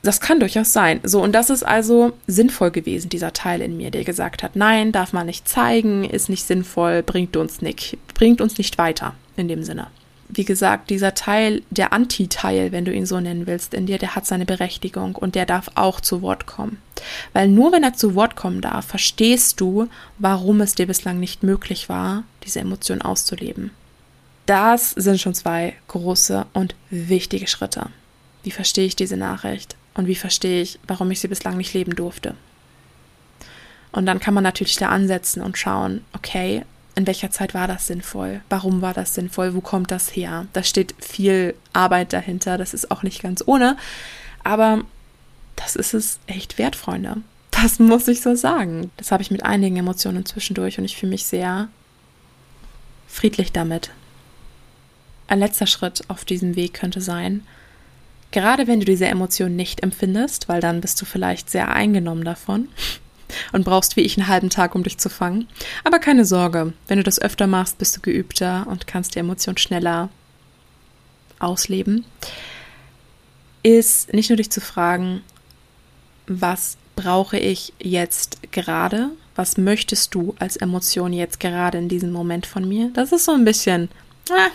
das 0.03 0.19
kann 0.19 0.39
durchaus 0.39 0.73
sein. 0.73 0.99
So, 1.03 1.21
und 1.21 1.33
das 1.33 1.49
ist 1.49 1.63
also 1.63 2.13
sinnvoll 2.27 2.71
gewesen, 2.71 3.09
dieser 3.09 3.33
Teil 3.33 3.61
in 3.61 3.77
mir, 3.77 3.91
der 3.91 4.03
gesagt 4.03 4.43
hat, 4.43 4.55
nein, 4.55 4.91
darf 4.91 5.13
man 5.13 5.27
nicht 5.27 5.47
zeigen, 5.47 6.03
ist 6.03 6.29
nicht 6.29 6.45
sinnvoll, 6.45 7.03
bringt 7.03 7.37
uns 7.37 7.61
nicht, 7.61 7.97
bringt 8.15 8.41
uns 8.41 8.57
nicht 8.57 8.77
weiter 8.77 9.13
in 9.37 9.47
dem 9.47 9.63
Sinne 9.63 9.87
wie 10.33 10.45
gesagt, 10.45 10.89
dieser 10.89 11.13
Teil, 11.13 11.61
der 11.69 11.93
Antiteil, 11.93 12.71
wenn 12.71 12.85
du 12.85 12.93
ihn 12.93 13.05
so 13.05 13.19
nennen 13.19 13.47
willst, 13.47 13.73
in 13.73 13.85
dir, 13.85 13.97
der 13.97 14.15
hat 14.15 14.25
seine 14.25 14.45
Berechtigung 14.45 15.15
und 15.15 15.35
der 15.35 15.45
darf 15.45 15.69
auch 15.75 15.99
zu 15.99 16.21
Wort 16.21 16.45
kommen. 16.45 16.77
Weil 17.33 17.47
nur 17.47 17.71
wenn 17.71 17.83
er 17.83 17.93
zu 17.93 18.15
Wort 18.15 18.35
kommen 18.35 18.61
darf, 18.61 18.85
verstehst 18.85 19.59
du, 19.59 19.89
warum 20.19 20.61
es 20.61 20.75
dir 20.75 20.87
bislang 20.87 21.19
nicht 21.19 21.43
möglich 21.43 21.89
war, 21.89 22.23
diese 22.43 22.59
Emotion 22.59 23.01
auszuleben. 23.01 23.71
Das 24.45 24.91
sind 24.91 25.19
schon 25.19 25.33
zwei 25.33 25.75
große 25.87 26.45
und 26.53 26.75
wichtige 26.89 27.47
Schritte. 27.47 27.87
Wie 28.43 28.51
verstehe 28.51 28.85
ich 28.85 28.95
diese 28.95 29.17
Nachricht 29.17 29.75
und 29.93 30.07
wie 30.07 30.15
verstehe 30.15 30.61
ich, 30.61 30.79
warum 30.87 31.11
ich 31.11 31.19
sie 31.19 31.27
bislang 31.27 31.57
nicht 31.57 31.73
leben 31.73 31.95
durfte? 31.95 32.35
Und 33.91 34.05
dann 34.05 34.19
kann 34.19 34.33
man 34.33 34.43
natürlich 34.43 34.77
da 34.77 34.89
ansetzen 34.89 35.41
und 35.41 35.57
schauen, 35.57 36.05
okay, 36.13 36.63
in 36.95 37.07
welcher 37.07 37.31
Zeit 37.31 37.53
war 37.53 37.67
das 37.67 37.87
sinnvoll? 37.87 38.41
Warum 38.49 38.81
war 38.81 38.93
das 38.93 39.13
sinnvoll? 39.13 39.53
Wo 39.53 39.61
kommt 39.61 39.91
das 39.91 40.15
her? 40.15 40.47
Da 40.53 40.63
steht 40.63 40.93
viel 40.99 41.55
Arbeit 41.73 42.13
dahinter. 42.13 42.57
Das 42.57 42.73
ist 42.73 42.91
auch 42.91 43.03
nicht 43.03 43.21
ganz 43.21 43.43
ohne. 43.45 43.77
Aber 44.43 44.83
das 45.55 45.75
ist 45.75 45.93
es 45.93 46.19
echt 46.27 46.57
wert, 46.57 46.75
Freunde. 46.75 47.17
Das 47.51 47.79
muss 47.79 48.07
ich 48.07 48.21
so 48.21 48.35
sagen. 48.35 48.91
Das 48.97 49.11
habe 49.11 49.23
ich 49.23 49.31
mit 49.31 49.43
einigen 49.43 49.77
Emotionen 49.77 50.25
zwischendurch 50.25 50.79
und 50.79 50.85
ich 50.85 50.97
fühle 50.97 51.11
mich 51.11 51.25
sehr 51.25 51.69
friedlich 53.07 53.51
damit. 53.51 53.91
Ein 55.27 55.39
letzter 55.39 55.67
Schritt 55.67 56.01
auf 56.09 56.25
diesem 56.25 56.55
Weg 56.55 56.73
könnte 56.73 57.01
sein, 57.01 57.45
gerade 58.31 58.67
wenn 58.67 58.79
du 58.79 58.85
diese 58.85 59.05
Emotion 59.05 59.55
nicht 59.55 59.83
empfindest, 59.83 60.49
weil 60.49 60.61
dann 60.61 60.81
bist 60.81 60.99
du 61.01 61.05
vielleicht 61.05 61.49
sehr 61.49 61.71
eingenommen 61.71 62.23
davon, 62.23 62.67
und 63.51 63.65
brauchst 63.65 63.95
wie 63.95 64.01
ich 64.01 64.17
einen 64.17 64.27
halben 64.27 64.49
Tag, 64.49 64.75
um 64.75 64.83
dich 64.83 64.97
zu 64.97 65.09
fangen. 65.09 65.47
Aber 65.83 65.99
keine 65.99 66.25
Sorge, 66.25 66.73
wenn 66.87 66.97
du 66.97 67.03
das 67.03 67.21
öfter 67.21 67.47
machst, 67.47 67.77
bist 67.77 67.97
du 67.97 68.01
geübter 68.01 68.65
und 68.67 68.87
kannst 68.87 69.15
die 69.15 69.19
Emotion 69.19 69.57
schneller 69.57 70.09
ausleben. 71.39 72.05
Ist 73.63 74.13
nicht 74.13 74.29
nur 74.29 74.37
dich 74.37 74.51
zu 74.51 74.61
fragen, 74.61 75.21
was 76.27 76.77
brauche 76.95 77.37
ich 77.37 77.73
jetzt 77.79 78.51
gerade? 78.51 79.09
Was 79.35 79.57
möchtest 79.57 80.13
du 80.13 80.35
als 80.39 80.57
Emotion 80.57 81.13
jetzt 81.13 81.39
gerade 81.39 81.77
in 81.77 81.89
diesem 81.89 82.11
Moment 82.11 82.45
von 82.45 82.67
mir? 82.67 82.91
Das 82.93 83.11
ist 83.11 83.25
so 83.25 83.31
ein 83.31 83.45
bisschen 83.45 83.89
ah, 84.29 84.49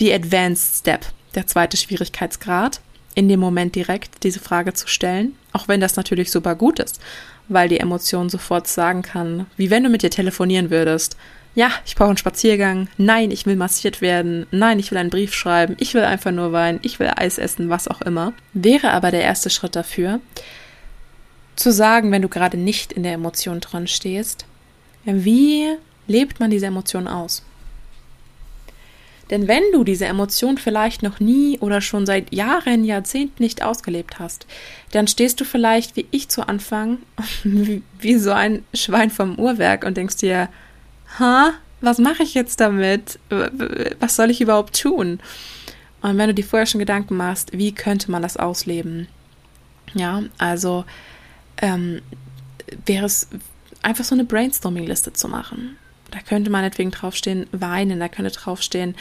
die 0.00 0.12
Advanced 0.12 0.80
Step, 0.80 1.06
der 1.34 1.46
zweite 1.46 1.76
Schwierigkeitsgrad, 1.76 2.80
in 3.14 3.28
dem 3.28 3.40
Moment 3.40 3.74
direkt 3.74 4.24
diese 4.24 4.40
Frage 4.40 4.72
zu 4.72 4.88
stellen, 4.88 5.36
auch 5.52 5.68
wenn 5.68 5.80
das 5.80 5.96
natürlich 5.96 6.30
super 6.30 6.54
gut 6.54 6.78
ist 6.78 7.00
weil 7.48 7.68
die 7.68 7.80
Emotion 7.80 8.28
sofort 8.28 8.66
sagen 8.66 9.02
kann, 9.02 9.46
wie 9.56 9.70
wenn 9.70 9.84
du 9.84 9.90
mit 9.90 10.02
dir 10.02 10.10
telefonieren 10.10 10.70
würdest. 10.70 11.16
Ja, 11.54 11.70
ich 11.84 11.96
brauche 11.96 12.08
einen 12.08 12.16
Spaziergang. 12.16 12.88
Nein, 12.96 13.30
ich 13.30 13.44
will 13.44 13.56
massiert 13.56 14.00
werden. 14.00 14.46
Nein, 14.50 14.78
ich 14.78 14.90
will 14.90 14.98
einen 14.98 15.10
Brief 15.10 15.34
schreiben. 15.34 15.76
Ich 15.78 15.92
will 15.92 16.02
einfach 16.02 16.30
nur 16.30 16.52
weinen. 16.52 16.80
Ich 16.82 16.98
will 16.98 17.10
Eis 17.14 17.36
essen, 17.36 17.68
was 17.68 17.88
auch 17.88 18.00
immer. 18.00 18.32
Wäre 18.54 18.90
aber 18.92 19.10
der 19.10 19.22
erste 19.22 19.50
Schritt 19.50 19.76
dafür, 19.76 20.20
zu 21.54 21.70
sagen, 21.70 22.10
wenn 22.10 22.22
du 22.22 22.28
gerade 22.28 22.56
nicht 22.56 22.92
in 22.92 23.02
der 23.02 23.12
Emotion 23.12 23.60
drin 23.60 23.86
stehst, 23.86 24.46
wie 25.04 25.76
lebt 26.06 26.40
man 26.40 26.50
diese 26.50 26.66
Emotion 26.66 27.06
aus? 27.06 27.42
Denn 29.32 29.48
wenn 29.48 29.62
du 29.72 29.82
diese 29.82 30.04
Emotion 30.04 30.58
vielleicht 30.58 31.02
noch 31.02 31.18
nie 31.18 31.58
oder 31.60 31.80
schon 31.80 32.04
seit 32.04 32.34
Jahren, 32.34 32.84
Jahrzehnten 32.84 33.42
nicht 33.42 33.62
ausgelebt 33.62 34.18
hast, 34.18 34.46
dann 34.90 35.08
stehst 35.08 35.40
du 35.40 35.46
vielleicht 35.46 35.96
wie 35.96 36.06
ich 36.10 36.28
zu 36.28 36.46
Anfang 36.46 36.98
wie, 37.42 38.16
so 38.18 38.30
ein 38.32 38.62
Schwein 38.74 39.10
vom 39.10 39.38
Uhrwerk 39.38 39.84
und 39.86 39.96
denkst 39.96 40.16
dir, 40.16 40.50
ha, 41.18 41.54
was 41.80 41.96
mache 41.96 42.22
ich 42.22 42.34
jetzt 42.34 42.60
damit? 42.60 43.18
Was 44.00 44.16
soll 44.16 44.30
ich 44.30 44.42
überhaupt 44.42 44.78
tun? 44.78 45.18
Und 46.02 46.18
wenn 46.18 46.28
du 46.28 46.34
dir 46.34 46.44
vorher 46.44 46.66
schon 46.66 46.80
Gedanken 46.80 47.16
machst, 47.16 47.56
wie 47.56 47.72
könnte 47.72 48.10
man 48.10 48.20
das 48.20 48.36
ausleben? 48.36 49.08
Ja, 49.94 50.24
also 50.36 50.84
ähm, 51.56 52.02
wäre 52.84 53.06
es 53.06 53.28
einfach 53.80 54.04
so 54.04 54.14
eine 54.14 54.24
Brainstorming-Liste 54.24 55.14
zu 55.14 55.26
machen. 55.26 55.78
Da 56.12 56.20
könnte 56.20 56.50
meinetwegen 56.50 56.90
draufstehen, 56.90 57.46
weinen, 57.52 57.98
da 57.98 58.08
könnte 58.08 58.30
draufstehen, 58.30 58.94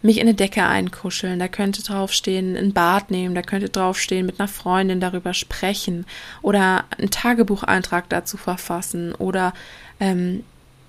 mich 0.00 0.16
in 0.16 0.22
eine 0.22 0.34
Decke 0.34 0.64
einkuscheln, 0.64 1.38
da 1.38 1.46
könnte 1.46 1.82
draufstehen, 1.82 2.56
ein 2.56 2.72
Bad 2.72 3.10
nehmen, 3.10 3.34
da 3.34 3.42
könnte 3.42 3.68
draufstehen, 3.68 4.26
mit 4.26 4.40
einer 4.40 4.48
Freundin 4.48 4.98
darüber 4.98 5.34
sprechen 5.34 6.06
oder 6.40 6.86
einen 6.96 7.10
Tagebucheintrag 7.10 8.08
dazu 8.08 8.38
verfassen 8.38 9.14
oder 9.14 9.52
ähm, 10.00 10.42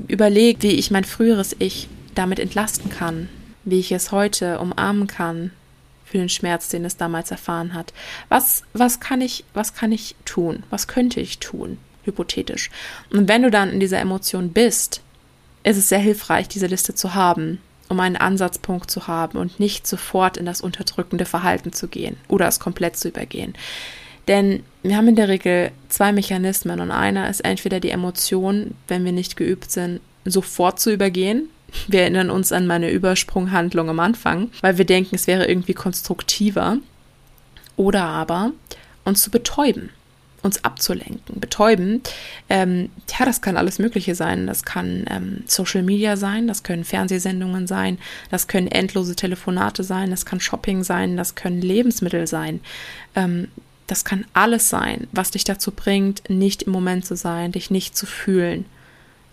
überlegt, 0.08 0.64
wie 0.64 0.72
ich 0.72 0.92
mein 0.92 1.04
früheres 1.04 1.56
Ich 1.60 1.90
damit 2.16 2.40
entlasten 2.40 2.90
kann, 2.90 3.28
wie 3.66 3.80
ich 3.80 3.92
es 3.92 4.14
heute 4.14 4.60
umarmen 4.60 5.08
kann 5.08 5.52
für 6.06 6.18
den 6.18 6.30
Schmerz, 6.30 6.70
den 6.70 6.86
es 6.86 6.96
damals 6.96 7.32
erfahren 7.32 7.74
hat. 7.74 7.94
Was, 8.30 8.64
was 8.72 9.02
kann 9.02 9.20
ich, 9.20 9.44
was 9.54 9.74
kann 9.74 9.92
ich 9.92 10.16
tun? 10.24 10.64
Was 10.70 10.88
könnte 10.88 11.20
ich 11.20 11.40
tun? 11.40 11.78
Hypothetisch. 12.04 12.72
Und 13.12 13.28
wenn 13.28 13.44
du 13.44 13.52
dann 13.52 13.72
in 13.72 13.82
dieser 13.82 14.00
Emotion 14.00 14.52
bist, 14.52 15.02
ist 15.70 15.78
es 15.78 15.90
sehr 15.90 16.00
hilfreich, 16.00 16.48
diese 16.48 16.66
Liste 16.66 16.96
zu 16.96 17.14
haben, 17.14 17.60
um 17.90 18.00
einen 18.00 18.16
Ansatzpunkt 18.16 18.90
zu 18.90 19.08
haben 19.08 19.38
und 19.38 19.60
nicht 19.60 19.86
sofort 19.86 20.36
in 20.36 20.46
das 20.46 20.62
unterdrückende 20.62 21.26
Verhalten 21.26 21.74
zu 21.74 21.88
gehen 21.88 22.18
oder 22.28 22.48
es 22.48 22.60
komplett 22.60 22.98
zu 22.98 23.10
übergehen. 23.10 23.54
Denn 24.28 24.64
wir 24.82 24.98
haben 24.98 25.08
in 25.08 25.16
der 25.16 25.28
Regel 25.28 25.72
zwei 25.88 26.12
Mechanismen 26.12 26.80
und 26.80 26.90
einer 26.90 27.30
ist 27.30 27.42
entweder 27.42 27.80
die 27.80 27.92
Emotion, 27.92 28.76
wenn 28.88 29.06
wir 29.06 29.12
nicht 29.12 29.38
geübt 29.38 29.70
sind, 29.70 30.02
sofort 30.26 30.80
zu 30.80 30.92
übergehen. 30.92 31.50
Wir 31.88 32.02
erinnern 32.02 32.32
uns 32.32 32.52
an 32.52 32.66
meine 32.66 32.90
Übersprunghandlung 32.90 33.90
am 33.90 34.00
Anfang, 34.00 34.50
weil 34.62 34.80
wir 34.80 34.86
denken, 34.86 35.16
es 35.16 35.28
wäre 35.28 35.46
irgendwie 35.46 35.76
konstruktiver. 35.76 36.78
Oder 37.76 38.04
aber 38.04 38.52
uns 39.06 39.22
zu 39.22 39.30
betäuben 39.32 39.92
uns 40.42 40.64
abzulenken. 40.64 41.40
Betäuben, 41.40 42.02
ähm, 42.50 42.90
ja, 43.18 43.26
das 43.26 43.42
kann 43.42 43.58
alles 43.58 43.80
Mögliche 43.80 44.16
sein. 44.16 44.48
Das 44.48 44.64
kann 44.64 45.06
ähm, 45.10 45.44
Social 45.46 45.84
Media 45.84 46.18
sein, 46.18 46.48
das 46.48 46.64
können 46.64 46.84
Fernsehsendungen 46.84 47.68
sein, 47.68 47.98
das 48.32 48.48
können 48.48 48.68
endlose 48.68 49.16
Telefonate 49.16 49.84
sein, 49.84 50.10
das 50.10 50.26
kann 50.26 50.40
Shopping 50.40 50.84
sein, 50.84 51.18
das 51.18 51.36
können 51.36 51.62
Lebensmittel 51.62 52.28
sein. 52.28 52.62
Ähm, 53.16 53.50
das 53.88 54.06
kann 54.06 54.26
alles 54.34 54.70
sein, 54.70 55.08
was 55.12 55.32
dich 55.32 55.44
dazu 55.44 55.72
bringt, 55.72 56.30
nicht 56.30 56.64
im 56.64 56.72
Moment 56.72 57.06
zu 57.06 57.16
sein, 57.16 57.52
dich 57.52 57.72
nicht 57.72 57.98
zu 57.98 58.06
fühlen. 58.06 58.66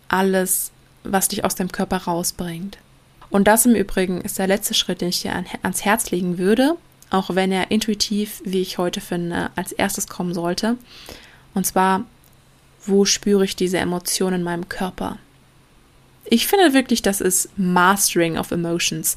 Alles, 0.09 0.73
was 1.05 1.29
dich 1.29 1.45
aus 1.45 1.57
dem 1.57 1.71
Körper 1.71 1.99
rausbringt. 1.99 2.79
Und 3.29 3.49
das 3.49 3.67
im 3.67 3.75
Übrigen 3.75 4.21
ist 4.23 4.39
der 4.39 4.47
letzte 4.47 4.73
Schritt, 4.73 5.03
den 5.03 5.09
ich 5.09 5.23
dir 5.23 5.45
ans 5.63 5.85
Herz 5.85 6.11
legen 6.11 6.39
würde, 6.39 6.77
auch 7.11 7.35
wenn 7.35 7.53
er 7.53 7.71
intuitiv, 7.71 8.43
wie 8.45 8.63
ich 8.63 8.79
heute 8.79 9.01
finde, 9.01 9.51
als 9.57 9.73
erstes 9.73 10.09
kommen 10.09 10.35
sollte. 10.35 10.77
Und 11.55 11.67
zwar, 11.67 12.05
wo 12.85 13.05
spüre 13.05 13.45
ich 13.45 13.57
diese 13.57 13.79
Emotion 13.79 14.33
in 14.33 14.43
meinem 14.43 14.69
Körper? 14.69 15.19
Ich 16.25 16.47
finde 16.47 16.75
wirklich, 16.75 17.03
das 17.03 17.21
ist 17.21 17.49
Mastering 17.57 18.37
of 18.37 18.51
Emotions. 18.51 19.17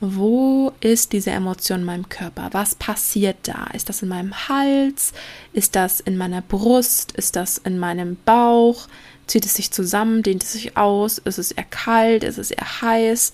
Wo 0.00 0.72
ist 0.80 1.12
diese 1.12 1.30
Emotion 1.30 1.80
in 1.80 1.84
meinem 1.84 2.08
Körper? 2.08 2.48
Was 2.52 2.74
passiert 2.74 3.36
da? 3.42 3.66
Ist 3.74 3.88
das 3.88 4.02
in 4.02 4.08
meinem 4.08 4.48
Hals? 4.48 5.12
Ist 5.52 5.76
das 5.76 6.00
in 6.00 6.16
meiner 6.16 6.40
Brust? 6.40 7.12
Ist 7.12 7.36
das 7.36 7.58
in 7.58 7.78
meinem 7.78 8.16
Bauch? 8.24 8.88
Zieht 9.26 9.44
es 9.44 9.54
sich 9.54 9.70
zusammen? 9.70 10.22
Dehnt 10.22 10.42
es 10.42 10.52
sich 10.52 10.76
aus? 10.76 11.18
Ist 11.18 11.38
es 11.38 11.52
eher 11.52 11.64
kalt? 11.64 12.24
Ist 12.24 12.38
es 12.38 12.50
eher 12.50 12.80
heiß? 12.80 13.32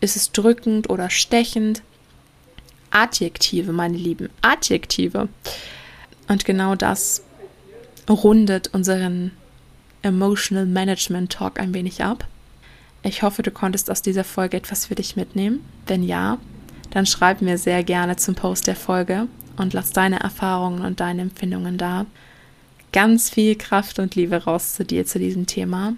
Ist 0.00 0.16
es 0.16 0.32
drückend 0.32 0.88
oder 0.90 1.10
stechend? 1.10 1.82
Adjektive, 2.90 3.72
meine 3.72 3.96
Lieben, 3.96 4.28
Adjektive. 4.42 5.28
Und 6.28 6.44
genau 6.44 6.74
das 6.74 7.22
rundet 8.08 8.68
unseren 8.74 9.32
Emotional 10.02 10.66
Management 10.66 11.32
Talk 11.32 11.60
ein 11.60 11.74
wenig 11.74 12.02
ab. 12.02 12.26
Ich 13.02 13.22
hoffe, 13.22 13.42
du 13.42 13.50
konntest 13.50 13.90
aus 13.90 14.02
dieser 14.02 14.24
Folge 14.24 14.56
etwas 14.56 14.86
für 14.86 14.94
dich 14.94 15.16
mitnehmen. 15.16 15.64
Wenn 15.86 16.02
ja, 16.02 16.38
dann 16.90 17.06
schreib 17.06 17.42
mir 17.42 17.58
sehr 17.58 17.84
gerne 17.84 18.16
zum 18.16 18.34
Post 18.34 18.66
der 18.66 18.76
Folge 18.76 19.28
und 19.56 19.72
lass 19.72 19.92
deine 19.92 20.20
Erfahrungen 20.20 20.84
und 20.84 21.00
deine 21.00 21.22
Empfindungen 21.22 21.78
da. 21.78 22.06
Ganz 22.92 23.30
viel 23.30 23.54
Kraft 23.54 23.98
und 23.98 24.14
Liebe 24.14 24.44
raus 24.44 24.74
zu 24.74 24.84
dir 24.84 25.04
zu 25.04 25.18
diesem 25.18 25.46
Thema. 25.46 25.94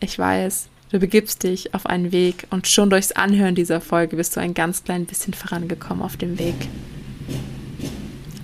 Ich 0.00 0.18
weiß, 0.18 0.68
Du 0.90 0.98
begibst 0.98 1.42
dich 1.42 1.74
auf 1.74 1.84
einen 1.84 2.12
Weg 2.12 2.46
und 2.48 2.66
schon 2.66 2.88
durchs 2.88 3.12
Anhören 3.12 3.54
dieser 3.54 3.80
Folge 3.80 4.16
bist 4.16 4.34
du 4.36 4.40
ein 4.40 4.54
ganz 4.54 4.84
klein 4.84 5.04
bisschen 5.04 5.34
vorangekommen 5.34 6.02
auf 6.02 6.16
dem 6.16 6.38
Weg. 6.38 6.54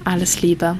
Alles 0.05 0.43
Liebe. 0.43 0.77